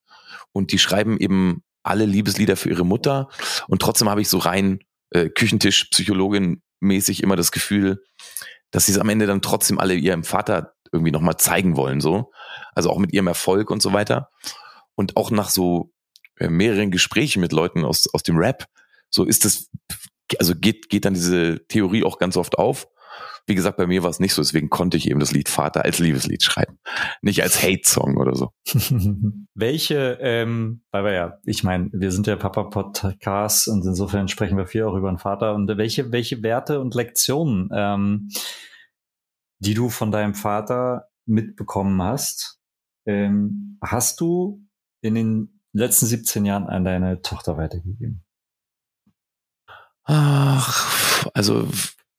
[0.53, 3.29] und die schreiben eben alle Liebeslieder für ihre Mutter
[3.69, 8.03] und trotzdem habe ich so rein äh, Küchentisch Psychologin mäßig immer das Gefühl,
[8.71, 12.33] dass sie es am Ende dann trotzdem alle ihrem Vater irgendwie nochmal zeigen wollen, so.
[12.75, 14.31] Also auch mit ihrem Erfolg und so weiter.
[14.95, 15.93] Und auch nach so
[16.37, 18.66] äh, mehreren Gesprächen mit Leuten aus, aus dem Rap,
[19.09, 19.69] so ist das,
[20.38, 22.87] also geht, geht dann diese Theorie auch ganz oft auf.
[23.46, 25.85] Wie gesagt, bei mir war es nicht so, deswegen konnte ich eben das Lied Vater
[25.85, 26.79] als Liebeslied schreiben,
[27.22, 28.50] nicht als Hate-Song oder so.
[29.55, 34.66] Welche, ähm, weil wir ja, ich meine, wir sind ja Papa-Podcast und insofern sprechen wir
[34.66, 38.29] viel auch über den Vater und welche, welche Werte und Lektionen, ähm,
[39.59, 42.59] die du von deinem Vater mitbekommen hast,
[43.07, 44.64] ähm, hast du
[45.03, 48.24] in den letzten 17 Jahren an deine Tochter weitergegeben?
[50.05, 51.68] Ach, also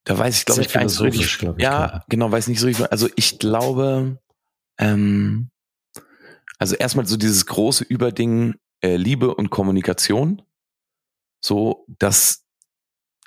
[0.04, 1.26] da weiß ich, glaube ich, gar nicht so richtig.
[1.26, 2.06] Ich, ja, klar.
[2.10, 2.92] genau, weiß nicht so richtig.
[2.92, 4.20] Also ich glaube,
[4.80, 5.52] ähm,
[6.58, 10.42] also erstmal so dieses große Überding äh, Liebe und Kommunikation.
[11.44, 12.46] So, das,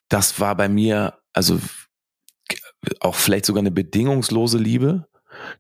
[0.09, 1.61] das war bei mir, also
[3.01, 5.07] auch vielleicht sogar eine bedingungslose Liebe.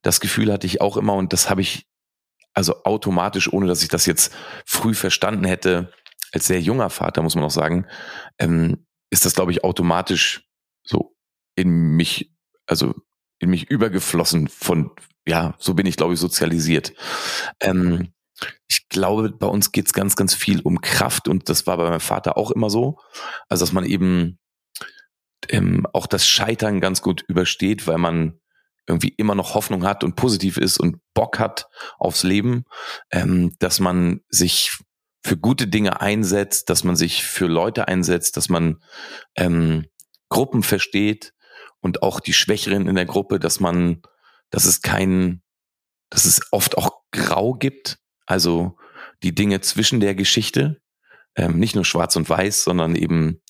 [0.02, 1.86] Das Gefühl hatte ich auch immer und das habe ich
[2.54, 4.32] also automatisch, ohne dass ich das jetzt
[4.64, 5.92] früh verstanden hätte,
[6.32, 7.86] als sehr junger Vater, muss man auch sagen,
[8.38, 10.48] ähm, ist das, glaube ich, automatisch
[10.84, 11.16] so
[11.56, 12.32] in mich,
[12.66, 12.94] also
[13.38, 14.90] in mich übergeflossen von,
[15.26, 16.92] ja, so bin ich, glaube ich, sozialisiert.
[17.60, 18.12] Ähm,
[18.68, 22.00] ich glaube, bei uns geht's ganz, ganz viel um Kraft und das war bei meinem
[22.00, 22.98] Vater auch immer so.
[23.48, 24.38] Also, dass man eben
[25.48, 28.40] ähm, auch das Scheitern ganz gut übersteht, weil man
[28.86, 31.66] irgendwie immer noch Hoffnung hat und positiv ist und Bock hat
[31.98, 32.64] aufs Leben,
[33.10, 34.78] ähm, dass man sich
[35.24, 38.82] für gute Dinge einsetzt, dass man sich für Leute einsetzt, dass man
[39.36, 39.86] ähm,
[40.28, 41.34] Gruppen versteht
[41.80, 44.02] und auch die Schwächeren in der Gruppe, dass man,
[44.50, 45.42] dass es kein,
[46.10, 48.76] dass es oft auch grau gibt, also
[49.22, 50.80] die Dinge zwischen der Geschichte,
[51.36, 53.42] ähm, nicht nur schwarz und weiß, sondern eben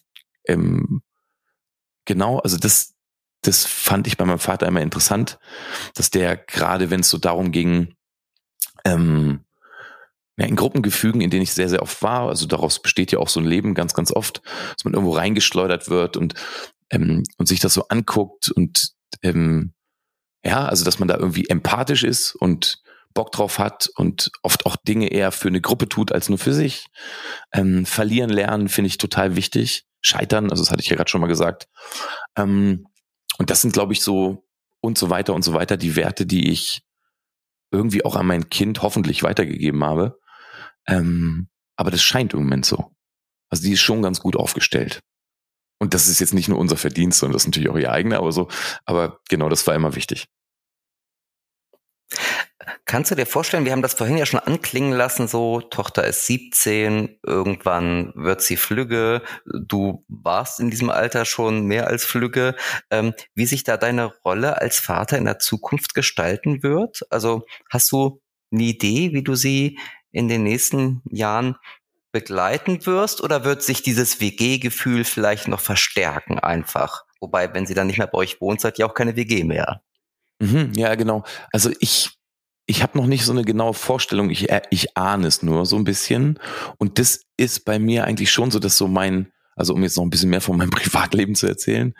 [0.47, 1.03] ähm,
[2.05, 2.95] genau, also das,
[3.43, 5.39] das fand ich bei meinem Vater immer interessant,
[5.95, 7.95] dass der gerade, wenn es so darum ging,
[8.85, 9.44] ähm,
[10.37, 13.29] ja, in Gruppengefügen, in denen ich sehr, sehr oft war, also daraus besteht ja auch
[13.29, 14.43] so ein Leben ganz, ganz oft,
[14.73, 16.35] dass man irgendwo reingeschleudert wird und,
[16.91, 18.91] ähm, und sich das so anguckt und
[19.23, 19.73] ähm,
[20.45, 22.83] ja, also dass man da irgendwie empathisch ist und
[23.15, 26.53] Bock drauf hat und oft auch Dinge eher für eine Gruppe tut als nur für
[26.53, 26.89] sich.
[27.53, 29.87] Ähm, verlieren lernen finde ich total wichtig.
[30.01, 31.69] Scheitern, also das hatte ich ja gerade schon mal gesagt.
[32.37, 32.87] Ähm,
[33.39, 34.45] und das sind, glaube ich, so
[34.81, 36.83] und so weiter und so weiter die Werte, die ich
[37.71, 40.19] irgendwie auch an mein Kind hoffentlich weitergegeben habe.
[40.87, 42.93] Ähm, aber das scheint im Moment so.
[43.51, 45.01] Also die ist schon ganz gut aufgestellt.
[45.81, 48.19] Und das ist jetzt nicht nur unser Verdienst, sondern das ist natürlich auch ihr eigener,
[48.19, 48.49] aber so.
[48.85, 50.27] Aber genau, das war immer wichtig.
[52.87, 56.27] Kannst du dir vorstellen, wir haben das vorhin ja schon anklingen lassen, so Tochter ist
[56.27, 62.55] 17, irgendwann wird sie flügge, du warst in diesem Alter schon mehr als flügge,
[62.91, 67.03] ähm, wie sich da deine Rolle als Vater in der Zukunft gestalten wird?
[67.11, 68.21] Also hast du
[68.53, 69.79] eine Idee, wie du sie
[70.15, 71.57] in den nächsten Jahren
[72.13, 77.05] begleiten wirst oder wird sich dieses WG-Gefühl vielleicht noch verstärken einfach?
[77.21, 79.83] Wobei, wenn sie dann nicht mehr bei euch wohnt, seid ihr auch keine WG mehr.
[80.39, 81.25] Mhm, ja, genau.
[81.53, 82.11] Also ich
[82.67, 85.77] ich habe noch nicht so eine genaue Vorstellung, ich, äh, ich ahne es nur so
[85.77, 86.39] ein bisschen.
[86.79, 90.05] Und das ist bei mir eigentlich schon so, dass so mein, also um jetzt noch
[90.05, 91.95] ein bisschen mehr von meinem Privatleben zu erzählen,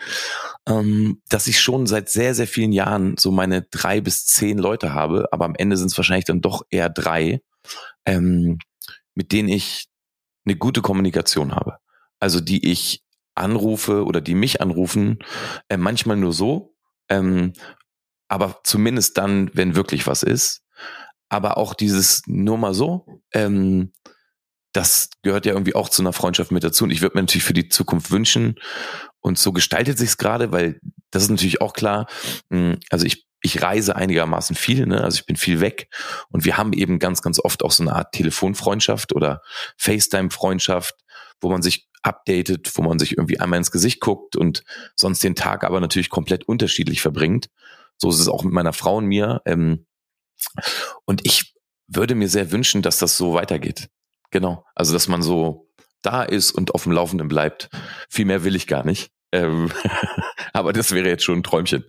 [0.67, 4.95] ähm, dass ich schon seit sehr, sehr vielen Jahren so meine drei bis zehn Leute
[4.95, 7.43] habe, aber am Ende sind es wahrscheinlich dann doch eher drei,
[8.05, 8.59] ähm,
[9.15, 9.87] mit denen ich
[10.45, 11.79] eine gute Kommunikation habe.
[12.21, 13.03] Also die ich
[13.35, 15.19] anrufe oder die mich anrufen,
[15.69, 16.75] äh, manchmal nur so,
[17.09, 17.53] ähm,
[18.29, 20.63] aber zumindest dann, wenn wirklich was ist.
[21.29, 23.93] Aber auch dieses nur mal so, ähm,
[24.73, 26.85] das gehört ja irgendwie auch zu einer Freundschaft mit dazu.
[26.85, 28.57] Und ich würde mir natürlich für die Zukunft wünschen.
[29.21, 32.07] Und so gestaltet sich es gerade, weil das ist natürlich auch klar.
[32.51, 35.05] Hm, also ich, ich reise einigermaßen viel, ne?
[35.05, 35.89] also ich bin viel weg.
[36.31, 39.43] Und wir haben eben ganz, ganz oft auch so eine Art Telefonfreundschaft oder
[39.77, 40.95] FaceTime-Freundschaft,
[41.43, 44.65] wo man sich updatet, wo man sich irgendwie einmal ins Gesicht guckt und
[44.97, 47.51] sonst den Tag aber natürlich komplett unterschiedlich verbringt.
[47.99, 49.43] So ist es auch mit meiner Frau und mir.
[49.45, 49.85] Ähm,
[51.05, 51.55] und ich
[51.87, 53.91] würde mir sehr wünschen, dass das so weitergeht.
[54.31, 54.65] Genau.
[54.75, 55.69] Also, dass man so
[56.01, 57.69] da ist und auf dem Laufenden bleibt.
[58.09, 59.11] Viel mehr will ich gar nicht.
[59.33, 59.71] Ähm,
[60.55, 61.85] aber das wäre jetzt schon ein Träumchen.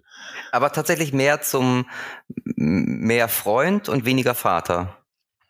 [0.55, 1.85] Aber tatsächlich mehr zum
[2.55, 4.97] mehr Freund und weniger Vater.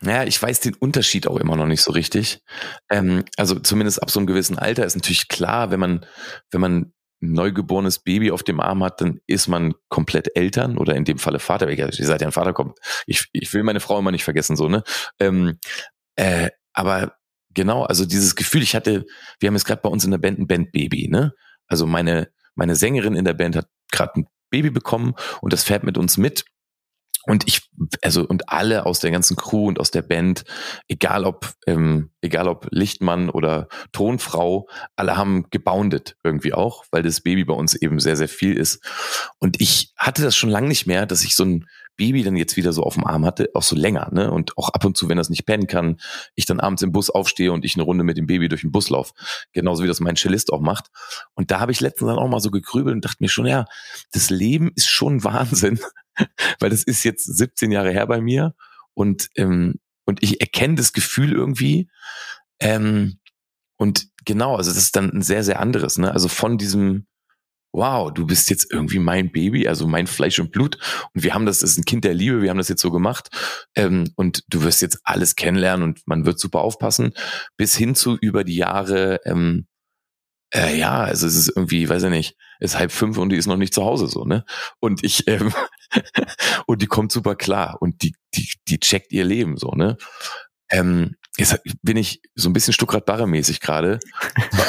[0.01, 2.41] Naja, ich weiß den Unterschied auch immer noch nicht so richtig.
[2.89, 6.05] Ähm, also zumindest ab so einem gewissen Alter ist natürlich klar, wenn man,
[6.49, 11.05] wenn man neugeborenes Baby auf dem Arm hat, dann ist man komplett Eltern oder in
[11.05, 11.69] dem Falle Vater.
[11.69, 12.79] Ihr seid ja ein Vater, kommt.
[13.05, 14.83] Ich, ich will meine Frau immer nicht vergessen, so, ne?
[15.19, 15.59] Ähm,
[16.15, 17.15] äh, aber
[17.51, 19.05] genau, also dieses Gefühl, ich hatte,
[19.39, 21.33] wir haben jetzt gerade bei uns in der Band ein Bandbaby, ne?
[21.67, 25.83] Also meine, meine Sängerin in der Band hat gerade ein Baby bekommen und das fährt
[25.83, 26.45] mit uns mit.
[27.27, 27.69] Und ich,
[28.01, 30.45] also, und alle aus der ganzen Crew und aus der Band,
[30.87, 37.21] egal ob, ähm, egal ob Lichtmann oder Tonfrau, alle haben geboundet irgendwie auch, weil das
[37.21, 38.79] Baby bei uns eben sehr, sehr viel ist.
[39.39, 41.65] Und ich hatte das schon lange nicht mehr, dass ich so ein
[41.97, 44.31] Baby dann jetzt wieder so auf dem Arm hatte, auch so länger, ne?
[44.31, 45.97] Und auch ab und zu, wenn das nicht pennen kann,
[46.35, 48.71] ich dann abends im Bus aufstehe und ich eine Runde mit dem Baby durch den
[48.71, 49.13] Bus laufe.
[49.53, 50.87] Genauso wie das mein Cellist auch macht.
[51.33, 53.65] Und da habe ich letztens dann auch mal so gegrübelt und dachte mir schon, ja,
[54.11, 55.79] das Leben ist schon Wahnsinn,
[56.59, 58.55] weil das ist jetzt 17 Jahre her bei mir
[58.93, 61.89] und, ähm, und ich erkenne das Gefühl irgendwie.
[62.59, 63.19] Ähm,
[63.77, 66.11] und genau, also das ist dann ein sehr, sehr anderes, ne?
[66.11, 67.07] Also von diesem,
[67.75, 70.77] wow, du bist jetzt irgendwie mein Baby, also mein Fleisch und Blut.
[71.13, 72.91] Und wir haben das, das ist ein Kind der Liebe, wir haben das jetzt so
[72.91, 73.29] gemacht.
[73.75, 77.13] Ähm, und du wirst jetzt alles kennenlernen und man wird super aufpassen,
[77.57, 79.67] bis hin zu über die Jahre, ähm,
[80.53, 83.35] äh, ja, also es ist irgendwie, weiß ich nicht, es ist halb fünf und die
[83.35, 84.45] ist noch nicht zu Hause so, ne?
[84.79, 85.53] Und ich, ähm,
[86.67, 89.97] und die kommt super klar und die, die, die checkt ihr Leben so, ne?
[90.69, 93.99] Ähm, Jetzt bin ich so ein bisschen Stuckrad-Barre-mäßig gerade.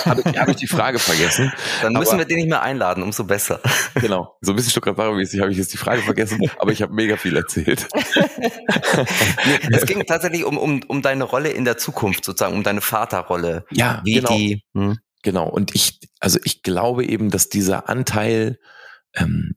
[0.05, 1.53] Habe ich, hab ich die Frage vergessen.
[1.81, 3.61] Dann müssen aber, wir den nicht mehr einladen, umso besser.
[3.95, 7.16] Genau, so ein bisschen Stuckrad-Barre-mäßig habe ich jetzt die Frage vergessen, aber ich habe mega
[7.16, 7.87] viel erzählt.
[9.71, 13.64] es ging tatsächlich um, um, um deine Rolle in der Zukunft, sozusagen, um deine Vaterrolle.
[13.71, 14.37] Ja, wie genau.
[14.37, 14.99] Die, hm?
[15.23, 18.59] Genau, und ich, also ich glaube eben, dass dieser Anteil
[19.14, 19.55] ähm,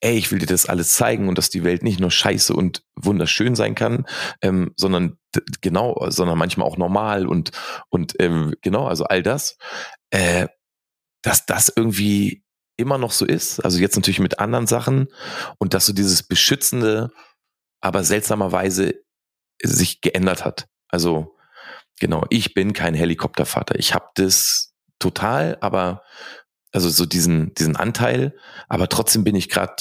[0.00, 2.84] ey, ich will dir das alles zeigen und dass die Welt nicht nur scheiße und
[2.94, 4.06] wunderschön sein kann,
[4.42, 5.18] ähm, sondern
[5.60, 7.50] genau, sondern manchmal auch normal und,
[7.88, 9.56] und ähm, genau, also all das,
[10.10, 10.48] äh,
[11.22, 12.44] dass das irgendwie
[12.76, 15.08] immer noch so ist, also jetzt natürlich mit anderen Sachen
[15.58, 17.10] und dass so dieses Beschützende,
[17.80, 18.94] aber seltsamerweise
[19.62, 20.68] sich geändert hat.
[20.88, 21.36] Also
[21.98, 23.76] genau, ich bin kein Helikoptervater.
[23.78, 26.02] Ich habe das total, aber
[26.72, 28.34] also so diesen, diesen Anteil,
[28.68, 29.74] aber trotzdem bin ich gerade,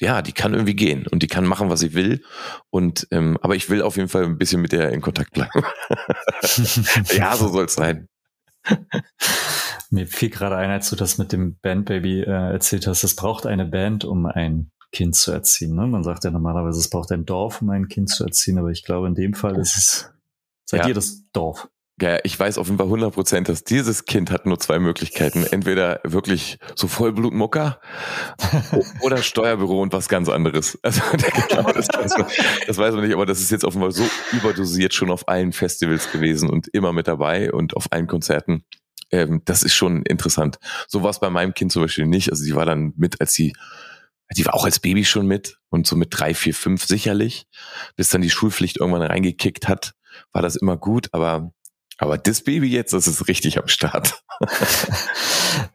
[0.00, 2.22] ja, die kann irgendwie gehen und die kann machen, was sie will.
[2.70, 5.62] Und ähm, aber ich will auf jeden Fall ein bisschen mit der in Kontakt bleiben.
[7.16, 8.08] ja, so soll es sein.
[9.90, 13.04] Mir fiel gerade ein, als du das mit dem Bandbaby äh, erzählt hast.
[13.04, 15.74] Es braucht eine Band, um ein Kind zu erziehen.
[15.74, 15.86] Ne?
[15.86, 18.84] Man sagt ja normalerweise, es braucht ein Dorf, um ein Kind zu erziehen, aber ich
[18.84, 20.12] glaube, in dem Fall ist es,
[20.64, 20.88] seid ja.
[20.88, 21.68] ihr das Dorf.
[22.00, 25.44] Ja, ich weiß auf jeden Fall 100 Prozent, dass dieses Kind hat nur zwei Möglichkeiten.
[25.44, 27.80] Entweder wirklich so Vollblutmucker
[29.00, 30.78] oder Steuerbüro und was ganz anderes.
[30.84, 31.00] Also
[31.72, 32.14] das, das,
[32.66, 36.10] das, weiß man nicht, aber das ist jetzt offenbar so überdosiert schon auf allen Festivals
[36.10, 38.64] gewesen und immer mit dabei und auf allen Konzerten.
[39.10, 40.58] Ähm, das ist schon interessant.
[40.88, 42.30] So war es bei meinem Kind zum Beispiel nicht.
[42.30, 43.52] Also die war dann mit, als sie
[44.36, 47.46] die war auch als Baby schon mit und so mit drei, vier, fünf sicherlich,
[47.94, 49.94] bis dann die Schulpflicht irgendwann reingekickt hat,
[50.32, 51.52] war das immer gut, aber
[51.98, 54.22] aber das Baby jetzt, das ist richtig am Start.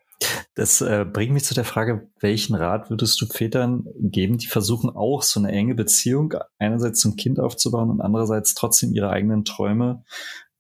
[0.59, 4.89] Das äh, bringt mich zu der Frage, welchen Rat würdest du Vätern geben, die versuchen
[4.89, 10.03] auch so eine enge Beziehung einerseits zum Kind aufzubauen und andererseits trotzdem ihre eigenen Träume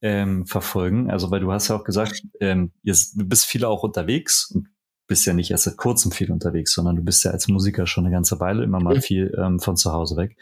[0.01, 1.11] ähm, verfolgen?
[1.11, 4.69] Also weil du hast ja auch gesagt, ähm, ihr, du bist viele auch unterwegs und
[5.07, 8.05] bist ja nicht erst seit kurzem viel unterwegs, sondern du bist ja als Musiker schon
[8.05, 10.37] eine ganze Weile immer mal viel ähm, von zu Hause weg.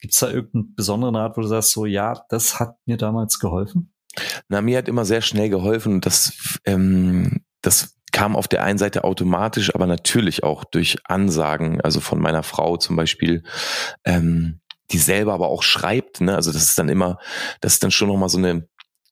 [0.00, 3.38] Gibt es da irgendeinen besonderen Rat, wo du sagst, so ja, das hat mir damals
[3.38, 3.91] geholfen?
[4.48, 6.32] Na, mir hat immer sehr schnell geholfen das,
[6.64, 12.20] ähm, das kam auf der einen Seite automatisch, aber natürlich auch durch Ansagen, also von
[12.20, 13.42] meiner Frau zum Beispiel,
[14.04, 14.60] ähm,
[14.90, 16.36] die selber aber auch schreibt, ne?
[16.36, 17.18] Also das ist dann immer,
[17.62, 18.68] das ist dann schon nochmal so eine,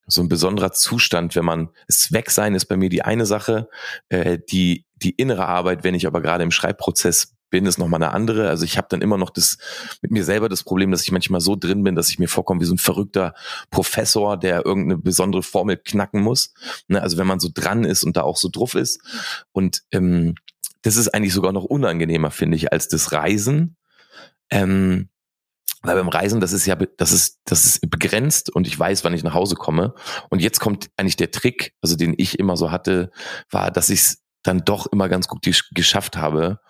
[0.06, 3.68] so ein besonderer Zustand, wenn man es weg sein ist bei mir die eine Sache,
[4.10, 8.12] äh, die die innere Arbeit, wenn ich aber gerade im Schreibprozess bin, ist nochmal eine
[8.12, 8.48] andere.
[8.48, 9.58] Also ich habe dann immer noch das
[10.00, 12.60] mit mir selber das Problem, dass ich manchmal so drin bin, dass ich mir vorkomme
[12.60, 13.34] wie so ein verrückter
[13.70, 16.54] Professor, der irgendeine besondere Formel knacken muss.
[16.88, 17.02] Ne?
[17.02, 19.00] Also wenn man so dran ist und da auch so drauf ist.
[19.52, 20.34] Und ähm,
[20.82, 23.76] das ist eigentlich sogar noch unangenehmer, finde ich, als das Reisen.
[24.50, 25.08] Ähm,
[25.82, 29.14] weil beim Reisen, das ist ja, das ist, das ist begrenzt und ich weiß, wann
[29.14, 29.94] ich nach Hause komme.
[30.28, 33.10] Und jetzt kommt eigentlich der Trick, also den ich immer so hatte,
[33.50, 36.60] war, dass ich es dann doch immer ganz gut geschafft habe,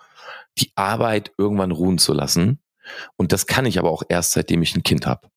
[0.57, 2.61] die Arbeit irgendwann ruhen zu lassen.
[3.15, 5.29] Und das kann ich aber auch erst, seitdem ich ein Kind habe.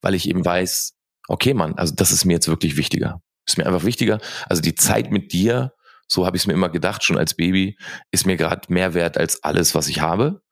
[0.00, 0.94] Weil ich eben weiß,
[1.28, 3.22] okay, Mann, also das ist mir jetzt wirklich wichtiger.
[3.46, 4.20] Ist mir einfach wichtiger.
[4.48, 5.72] Also die Zeit mit dir,
[6.06, 7.78] so habe ich es mir immer gedacht, schon als Baby,
[8.10, 10.42] ist mir gerade mehr wert als alles, was ich habe.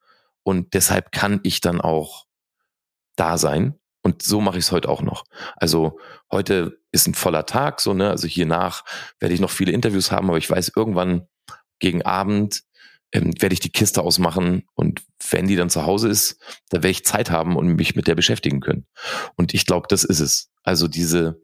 [0.43, 2.25] Und deshalb kann ich dann auch
[3.15, 3.79] da sein.
[4.01, 5.25] Und so mache ich es heute auch noch.
[5.57, 5.99] Also
[6.31, 8.09] heute ist ein voller Tag, so, ne?
[8.09, 8.85] Also hier nach
[9.19, 11.27] werde ich noch viele Interviews haben, aber ich weiß, irgendwann
[11.79, 12.63] gegen Abend
[13.11, 16.39] ähm, werde ich die Kiste ausmachen und wenn die dann zu Hause ist,
[16.69, 18.85] da werde ich Zeit haben und mich mit der beschäftigen können.
[19.35, 20.49] Und ich glaube, das ist es.
[20.63, 21.41] Also diese,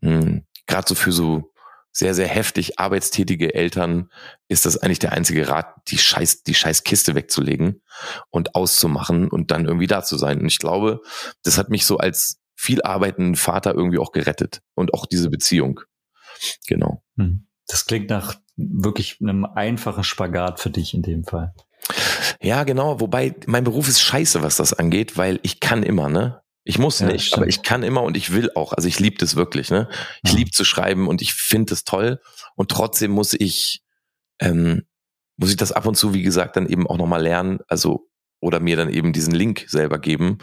[0.00, 1.52] hm, gerade so für so
[1.96, 4.10] sehr, sehr heftig arbeitstätige Eltern
[4.48, 7.82] ist das eigentlich der einzige Rat, die scheiß, die scheiß Kiste wegzulegen
[8.30, 10.40] und auszumachen und dann irgendwie da zu sein.
[10.40, 11.00] Und ich glaube,
[11.44, 15.80] das hat mich so als viel arbeitenden Vater irgendwie auch gerettet und auch diese Beziehung.
[16.66, 17.04] Genau.
[17.16, 17.46] Hm.
[17.66, 21.54] Das klingt nach wirklich einem einfachen Spagat für dich in dem Fall.
[22.40, 23.00] Ja, genau.
[23.00, 26.42] Wobei mein Beruf ist scheiße, was das angeht, weil ich kann immer, ne?
[26.66, 28.72] Ich muss ja, nicht, aber ich kann immer und ich will auch.
[28.72, 29.88] Also ich liebe das wirklich, ne?
[30.22, 30.38] Ich ja.
[30.38, 32.20] liebe zu schreiben und ich finde es toll.
[32.54, 33.82] Und trotzdem muss ich,
[34.40, 34.82] ähm,
[35.36, 38.08] muss ich das ab und zu, wie gesagt, dann eben auch nochmal lernen, also
[38.40, 40.38] oder mir dann eben diesen Link selber geben,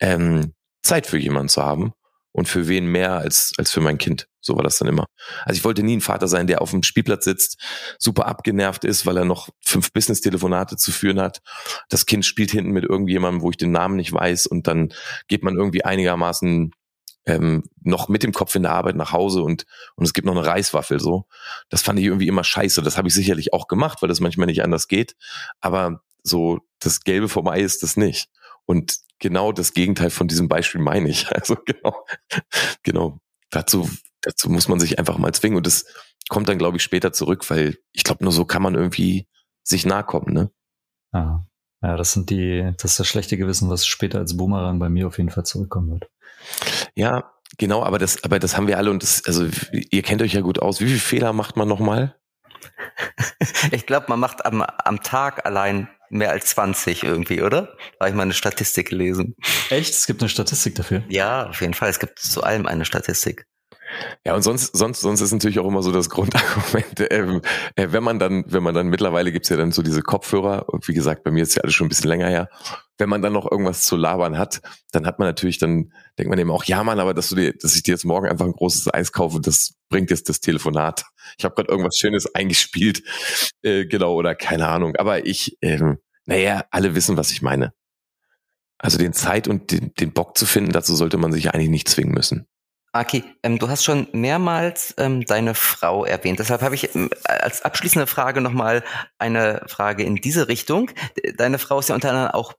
[0.00, 0.52] ähm,
[0.82, 1.92] Zeit für jemanden zu haben
[2.36, 4.28] und für wen mehr als, als für mein Kind.
[4.42, 5.06] So war das dann immer.
[5.46, 7.58] Also ich wollte nie ein Vater sein, der auf dem Spielplatz sitzt,
[7.98, 11.40] super abgenervt ist, weil er noch fünf Business-Telefonate zu führen hat.
[11.88, 14.92] Das Kind spielt hinten mit irgendjemandem, wo ich den Namen nicht weiß und dann
[15.28, 16.72] geht man irgendwie einigermaßen
[17.24, 19.64] ähm, noch mit dem Kopf in der Arbeit nach Hause und,
[19.94, 21.24] und es gibt noch eine Reiswaffel so.
[21.70, 22.82] Das fand ich irgendwie immer scheiße.
[22.82, 25.16] Das habe ich sicherlich auch gemacht, weil das manchmal nicht anders geht.
[25.62, 28.28] Aber so das Gelbe vom Ei ist das nicht.
[28.66, 31.26] Und genau das Gegenteil von diesem Beispiel meine ich.
[31.34, 32.06] Also genau,
[32.82, 33.20] genau.
[33.50, 33.88] Dazu,
[34.22, 35.56] dazu muss man sich einfach mal zwingen.
[35.56, 35.86] Und das
[36.28, 39.28] kommt dann, glaube ich, später zurück, weil ich glaube, nur so kann man irgendwie
[39.62, 40.50] sich nahe kommen, ne?
[41.12, 41.46] Ja.
[41.82, 45.06] ja, das sind die, das ist das schlechte Gewissen, was später als Boomerang bei mir
[45.06, 46.10] auf jeden Fall zurückkommen wird.
[46.94, 50.34] Ja, genau, aber das, aber das haben wir alle und das, also ihr kennt euch
[50.34, 50.80] ja gut aus.
[50.80, 52.16] Wie viele Fehler macht man nochmal?
[53.70, 57.62] Ich glaube, man macht am, am Tag allein mehr als 20 irgendwie, oder?
[57.62, 59.34] Da habe ich mal eine Statistik gelesen.
[59.70, 59.94] Echt?
[59.94, 61.02] Es gibt eine Statistik dafür?
[61.08, 61.90] Ja, auf jeden Fall.
[61.90, 63.46] Es gibt zu allem eine Statistik.
[64.24, 67.40] Ja, und sonst, sonst, sonst ist natürlich auch immer so das Grundargument, äh,
[67.76, 70.88] äh, wenn man dann, wenn man dann mittlerweile gibt's ja dann so diese Kopfhörer, und
[70.88, 72.48] wie gesagt, bei mir ist ja alles schon ein bisschen länger her,
[72.98, 74.60] wenn man dann noch irgendwas zu labern hat,
[74.92, 77.52] dann hat man natürlich, dann denkt man eben auch, ja Mann, aber dass du dir,
[77.52, 81.04] dass ich dir jetzt morgen einfach ein großes Eis kaufe, das bringt jetzt das Telefonat.
[81.38, 83.02] Ich habe gerade irgendwas Schönes eingespielt,
[83.62, 84.96] äh, genau, oder keine Ahnung.
[84.96, 87.72] Aber ich, ähm, naja, alle wissen, was ich meine.
[88.78, 91.88] Also den Zeit und den, den Bock zu finden, dazu sollte man sich eigentlich nicht
[91.88, 92.46] zwingen müssen.
[92.92, 96.38] Aki, ähm, du hast schon mehrmals ähm, deine Frau erwähnt.
[96.38, 98.82] Deshalb habe ich ähm, als abschließende Frage nochmal
[99.18, 100.90] eine Frage in diese Richtung.
[101.36, 102.54] Deine Frau ist ja unter anderem auch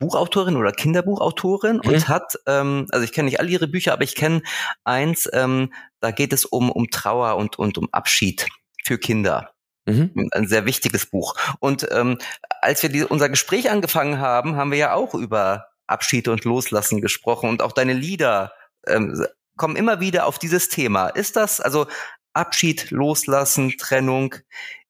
[0.00, 1.88] Buchautorin oder Kinderbuchautorin mhm.
[1.88, 4.42] und hat, ähm, also ich kenne nicht alle ihre Bücher, aber ich kenne
[4.82, 8.48] eins, ähm, da geht es um, um Trauer und, und um Abschied
[8.84, 9.52] für Kinder.
[9.86, 10.28] Mhm.
[10.32, 11.34] Ein sehr wichtiges Buch.
[11.60, 12.18] Und ähm,
[12.60, 17.00] als wir die, unser Gespräch angefangen haben, haben wir ja auch über Abschied und Loslassen
[17.00, 18.52] gesprochen und auch deine Lieder
[18.86, 19.24] ähm,
[19.56, 21.08] kommen immer wieder auf dieses Thema.
[21.08, 21.86] Ist das also
[22.32, 24.34] Abschied, Loslassen, Trennung?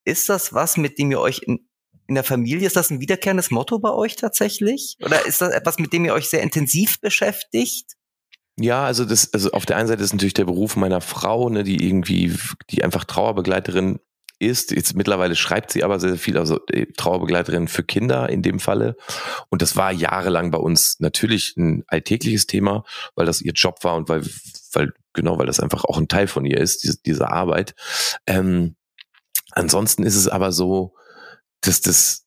[0.05, 1.69] Ist das was, mit dem ihr euch in,
[2.11, 4.97] in der Familie, ist das ein wiederkehrendes Motto bei euch tatsächlich?
[5.01, 7.93] Oder ist das etwas, mit dem ihr euch sehr intensiv beschäftigt?
[8.59, 11.63] Ja, also das, also auf der einen Seite ist natürlich der Beruf meiner Frau, ne,
[11.63, 12.37] die irgendwie,
[12.71, 14.01] die einfach Trauerbegleiterin
[14.41, 14.73] ist.
[14.73, 18.97] Jetzt mittlerweile schreibt sie aber sehr viel, also äh, Trauerbegleiterin für Kinder in dem Falle.
[19.49, 22.83] Und das war jahrelang bei uns natürlich ein alltägliches Thema,
[23.15, 24.27] weil das ihr Job war und weil,
[24.73, 27.77] weil, genau, weil das einfach auch ein Teil von ihr ist, diese, diese Arbeit.
[28.27, 28.75] Ähm,
[29.53, 30.95] ansonsten ist es aber so,
[31.61, 32.27] dass das,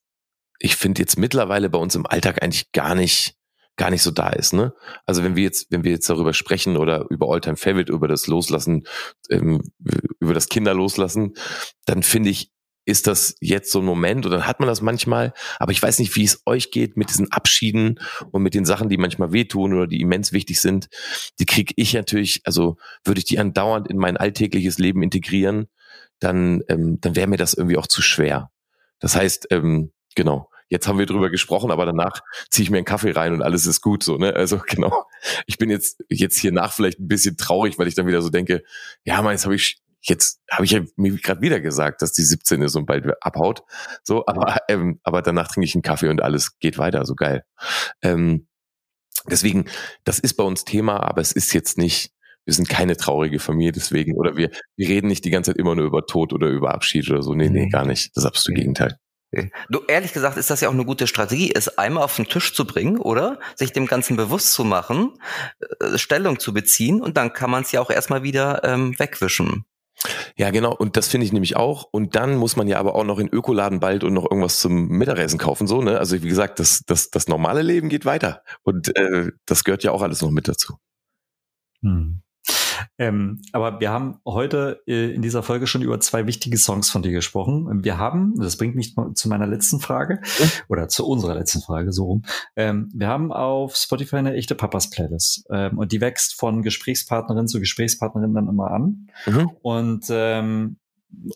[0.58, 3.36] ich finde jetzt mittlerweile bei uns im Alltag eigentlich gar nicht
[3.76, 4.52] gar nicht so da ist.
[4.52, 4.72] Ne?
[5.04, 8.26] Also wenn wir jetzt, wenn wir jetzt darüber sprechen oder über Alltime Favorite, über das
[8.26, 8.86] Loslassen,
[9.30, 9.62] ähm,
[10.20, 11.34] über das Kinder loslassen,
[11.84, 12.50] dann finde ich,
[12.86, 15.98] ist das jetzt so ein Moment oder dann hat man das manchmal, aber ich weiß
[15.98, 17.98] nicht, wie es euch geht mit diesen Abschieden
[18.30, 20.88] und mit den Sachen, die manchmal wehtun oder die immens wichtig sind.
[21.40, 25.66] Die kriege ich natürlich, also würde ich die andauernd in mein alltägliches Leben integrieren,
[26.20, 28.50] dann, ähm, dann wäre mir das irgendwie auch zu schwer.
[29.00, 32.20] Das heißt, ähm, genau, jetzt haben wir drüber gesprochen, aber danach
[32.50, 34.34] ziehe ich mir einen Kaffee rein und alles ist gut so, ne?
[34.34, 35.04] Also genau.
[35.46, 38.30] Ich bin jetzt jetzt hier nach vielleicht ein bisschen traurig, weil ich dann wieder so
[38.30, 38.62] denke,
[39.04, 42.22] ja, man, jetzt habe ich jetzt habe ich ja mir gerade wieder gesagt, dass die
[42.22, 43.62] 17 ist und bald abhaut.
[44.02, 47.44] So, aber ähm, aber danach trinke ich einen Kaffee und alles geht weiter, so geil.
[48.02, 48.48] Ähm,
[49.26, 49.66] deswegen,
[50.04, 52.13] das ist bei uns Thema, aber es ist jetzt nicht
[52.44, 55.74] wir sind keine traurige Familie deswegen oder wir, wir reden nicht die ganze Zeit immer
[55.74, 57.34] nur über Tod oder über Abschied oder so.
[57.34, 57.70] Nee, nee, mhm.
[57.70, 58.16] gar nicht.
[58.16, 58.98] Das absolute Gegenteil.
[59.68, 62.54] Du, ehrlich gesagt ist das ja auch eine gute Strategie, es einmal auf den Tisch
[62.54, 63.38] zu bringen, oder?
[63.56, 65.14] Sich dem Ganzen bewusst zu machen,
[65.80, 69.64] äh, Stellung zu beziehen und dann kann man es ja auch erstmal wieder ähm, wegwischen.
[70.36, 70.74] Ja, genau.
[70.74, 71.84] Und das finde ich nämlich auch.
[71.90, 74.88] Und dann muss man ja aber auch noch in Ökoladen bald und noch irgendwas zum
[74.88, 75.98] Mittagessen kaufen, so, ne?
[75.98, 78.42] Also wie gesagt, das, das, das normale Leben geht weiter.
[78.62, 80.74] Und äh, das gehört ja auch alles noch mit dazu.
[81.82, 82.23] Hm.
[82.98, 87.02] Ähm, aber wir haben heute äh, in dieser Folge schon über zwei wichtige Songs von
[87.02, 87.84] dir gesprochen.
[87.84, 90.20] Wir haben, das bringt mich zu meiner letzten Frage
[90.68, 92.22] oder zu unserer letzten Frage, so rum.
[92.56, 97.48] Ähm, wir haben auf Spotify eine echte Papas Playlist ähm, und die wächst von Gesprächspartnerin
[97.48, 99.08] zu Gesprächspartnerin dann immer an.
[99.26, 99.50] Mhm.
[99.62, 100.76] Und ähm,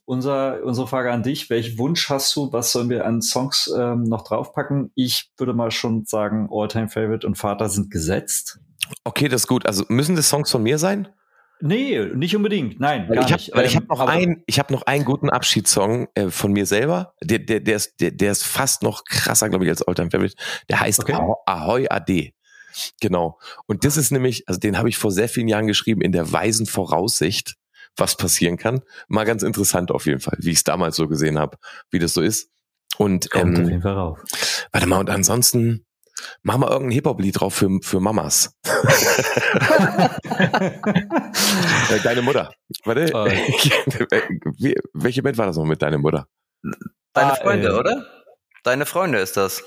[0.05, 4.05] unser, unsere Frage an dich, welchen Wunsch hast du, was sollen wir an Songs ähm,
[4.05, 4.91] noch draufpacken?
[4.95, 8.61] Ich würde mal schon sagen, Alltime Favorite und Vater sind gesetzt.
[9.05, 9.67] Okay, das ist gut.
[9.67, 11.09] Also müssen das Songs von mir sein?
[11.61, 12.79] Nee, nicht unbedingt.
[12.79, 13.55] Nein, gar ich hab, nicht.
[13.55, 17.15] Weil ich habe noch, ein, ich hab noch einen guten Abschiedssong äh, von mir selber.
[17.23, 20.37] Der, der, der, ist, der, der ist fast noch krasser, glaube ich, als Alltime Favorite.
[20.69, 21.19] Der heißt okay.
[21.47, 22.31] Ahoy Ade.
[23.01, 23.39] Genau.
[23.67, 26.33] Und das ist nämlich, also den habe ich vor sehr vielen Jahren geschrieben, in der
[26.33, 27.57] weisen Voraussicht,
[27.97, 28.83] was passieren kann.
[29.09, 31.59] Mal ganz interessant auf jeden Fall, wie ich es damals so gesehen habe,
[31.91, 32.51] wie das so ist.
[32.97, 34.19] Und Kommt ähm, auf jeden Fall rauf.
[34.73, 35.85] Warte mal, und ansonsten,
[36.43, 38.55] Mach mal irgendein Hip-Hop-Lied drauf für, für Mamas.
[41.91, 42.51] Äh, deine Mutter.
[42.85, 43.11] Warte.
[43.15, 43.25] Oh.
[44.59, 46.27] Wie, welche Band war das noch mit deiner Mutter?
[47.15, 48.07] Deine ah, Freunde, äh, oder?
[48.63, 49.65] Deine Freunde ist das.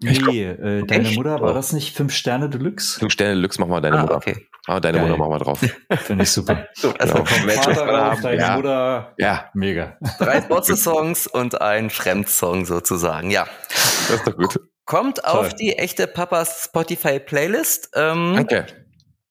[0.00, 1.16] Nee, äh, deine Echt?
[1.16, 3.00] Mutter, war das nicht Fünf Sterne Deluxe?
[3.00, 4.16] Fünf Sterne Deluxe, mach mal deine ah, Mutter.
[4.16, 4.46] Okay.
[4.66, 5.08] Ah, deine Geil.
[5.08, 5.60] Mutter mach mal drauf.
[5.98, 6.68] Finde ich super.
[6.74, 7.52] so, also genau.
[7.52, 8.56] Vater drauf, deine ja.
[8.56, 9.14] Mutter.
[9.18, 9.50] Ja.
[9.54, 9.96] Mega.
[10.18, 13.48] Drei Botze-Songs und ein Fremdsong sozusagen, ja.
[13.68, 14.60] Das ist doch gut.
[14.88, 15.40] Kommt Toll.
[15.40, 17.90] auf die echte Papas Spotify Playlist.
[17.94, 18.66] Ähm, Danke.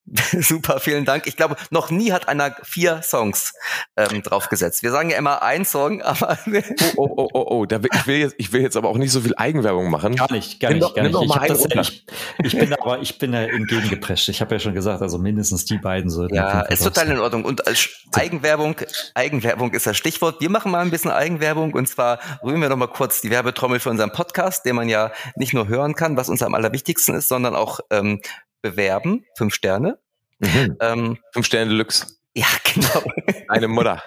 [0.40, 1.28] Super, vielen Dank.
[1.28, 3.54] Ich glaube, noch nie hat einer vier Songs
[3.98, 4.82] ähm, draufgesetzt.
[4.82, 6.54] Wir sagen ja immer ein Song, aber oh,
[6.96, 7.66] oh, oh, oh, oh.
[7.66, 10.16] Da will, ich will jetzt, ich will jetzt aber auch nicht so viel Eigenwerbung machen.
[10.16, 11.16] Gar nicht, gar nimm nicht, gar nicht.
[11.22, 12.06] Ich, das, ich,
[12.40, 14.30] ich, bin aber, ich bin da entgegengeprescht.
[14.30, 16.36] Ich habe ja schon gesagt, also mindestens die beiden sollten.
[16.36, 17.44] Ja, ist total in Ordnung.
[17.44, 18.76] Und als Eigenwerbung,
[19.14, 20.40] Eigenwerbung ist das Stichwort.
[20.40, 23.80] Wir machen mal ein bisschen Eigenwerbung und zwar rühren wir noch mal kurz die Werbetrommel
[23.80, 27.28] für unseren Podcast, den man ja nicht nur hören kann, was uns am allerwichtigsten ist,
[27.28, 28.22] sondern auch ähm,
[28.62, 30.00] bewerben, fünf Sterne.
[30.40, 30.78] Mhm.
[30.80, 32.18] Ähm, fünf Sterne Deluxe.
[32.38, 33.02] Ja, genau.
[33.48, 34.04] Eine Mutter.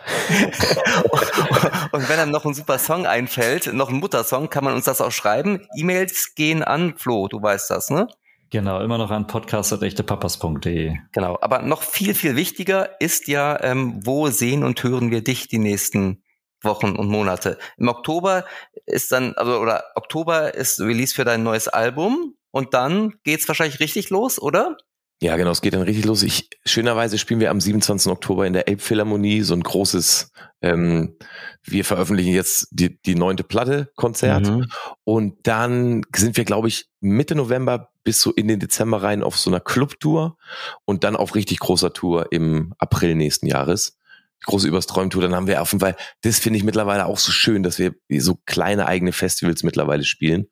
[1.91, 5.01] und wenn einem noch ein super Song einfällt, noch ein Muttersong, kann man uns das
[5.01, 5.67] auch schreiben.
[5.77, 8.07] E-Mails gehen an Flo, du weißt das, ne?
[8.51, 10.97] Genau, immer noch an podcast.echtepapas.de.
[11.13, 15.49] Genau, aber noch viel, viel wichtiger ist ja, ähm, wo sehen und hören wir dich
[15.49, 16.23] die nächsten
[16.63, 17.59] Wochen und Monate?
[17.79, 18.45] Im Oktober
[18.87, 23.81] ist dann, also oder Oktober ist Release für dein neues Album und dann geht's wahrscheinlich
[23.81, 24.77] richtig los, oder?
[25.23, 26.23] Ja, genau, es geht dann richtig los.
[26.23, 28.11] Ich, schönerweise spielen wir am 27.
[28.11, 30.33] Oktober in der Elbphilharmonie so ein großes,
[30.63, 31.19] ähm,
[31.63, 34.67] wir veröffentlichen jetzt die, die neunte Platte Konzert mhm.
[35.05, 39.37] und dann sind wir, glaube ich, Mitte November bis so in den Dezember rein auf
[39.37, 40.39] so einer Clubtour
[40.87, 43.99] und dann auf richtig großer Tour im April nächsten Jahres.
[44.47, 47.63] Große Übersträumtour, dann haben wir auf jeden Fall, das finde ich mittlerweile auch so schön,
[47.63, 50.47] dass wir so kleine eigene Festivals mittlerweile spielen.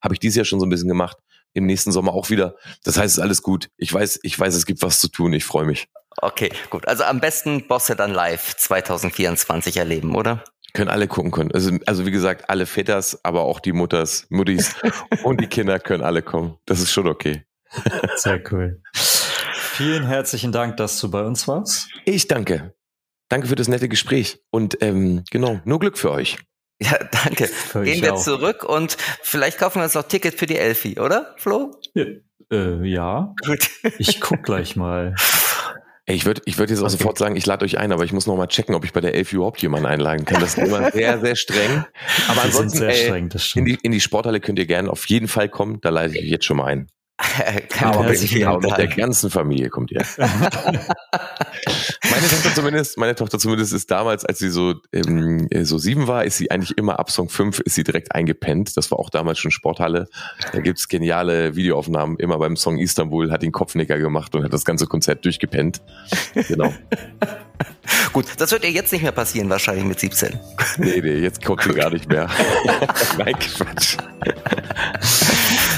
[0.00, 1.18] Habe ich dieses Jahr schon so ein bisschen gemacht
[1.54, 2.56] im nächsten Sommer auch wieder.
[2.84, 3.70] Das heißt, es ist alles gut.
[3.76, 5.32] Ich weiß, ich weiß, es gibt was zu tun.
[5.32, 5.88] Ich freue mich.
[6.18, 6.86] Okay, gut.
[6.86, 10.44] Also am besten Bosse dann live 2024 erleben, oder?
[10.72, 11.52] Können alle gucken können.
[11.52, 14.74] Also, also wie gesagt, alle Väters, aber auch die Mutters, Muttis
[15.22, 16.58] und die Kinder können alle kommen.
[16.66, 17.44] Das ist schon okay.
[18.16, 18.82] Sehr cool.
[18.92, 21.88] Vielen herzlichen Dank, dass du bei uns warst.
[22.04, 22.74] Ich danke.
[23.28, 26.38] Danke für das nette Gespräch und ähm, genau, nur Glück für euch.
[26.80, 27.48] Ja, danke.
[27.84, 28.22] Gehen wir auch.
[28.22, 31.80] zurück und vielleicht kaufen wir uns noch Ticket für die Elfi, oder, Flo?
[31.94, 32.04] Ja.
[32.52, 33.34] Äh, ja.
[33.46, 33.70] Gut.
[33.98, 35.14] Ich guck gleich mal.
[36.06, 36.98] Ey, ich würde ich würd jetzt auch okay.
[36.98, 39.00] sofort sagen, ich lade euch ein, aber ich muss noch mal checken, ob ich bei
[39.00, 40.38] der Elfi überhaupt jemanden einladen kann.
[40.38, 41.86] Das ist immer sehr, sehr streng.
[42.28, 45.28] Aber ansonsten, sehr ey, streng, in, die, in die Sporthalle könnt ihr gerne auf jeden
[45.28, 45.80] Fall kommen.
[45.80, 46.88] Da leite ich euch jetzt schon mal ein.
[47.80, 50.02] Aber mit, genau, mit der ganzen Familie kommt ihr.
[50.18, 50.80] meine
[52.28, 56.38] Tochter zumindest, meine Tochter zumindest ist damals, als sie so, ähm, so sieben war, ist
[56.38, 58.76] sie eigentlich immer ab Song 5 ist sie direkt eingepennt.
[58.76, 60.08] Das war auch damals schon Sporthalle.
[60.52, 62.18] Da gibt's geniale Videoaufnahmen.
[62.18, 65.82] Immer beim Song Istanbul hat ihn Kopfnicker gemacht und hat das ganze Konzert durchgepennt.
[66.48, 66.74] Genau.
[68.12, 70.38] Gut, das wird ihr jetzt nicht mehr passieren, wahrscheinlich mit 17.
[70.78, 72.28] Nee, nee, jetzt kommt sie gar nicht mehr.
[73.18, 73.96] Nein, Quatsch.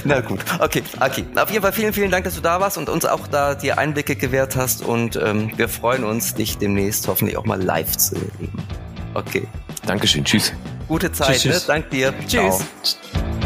[0.07, 1.25] Na gut, okay, okay.
[1.35, 3.73] Auf jeden Fall vielen, vielen Dank, dass du da warst und uns auch da die
[3.73, 8.15] Einblicke gewährt hast und ähm, wir freuen uns, dich demnächst hoffentlich auch mal live zu
[8.15, 8.59] erleben.
[9.15, 9.47] Okay.
[9.87, 10.53] Dankeschön, tschüss.
[10.89, 11.69] Gute Zeit, tschüss, tschüss.
[11.69, 11.75] Ne?
[11.75, 12.15] Dank dir.
[12.29, 12.65] Tschüss.
[12.83, 13.46] Ciao.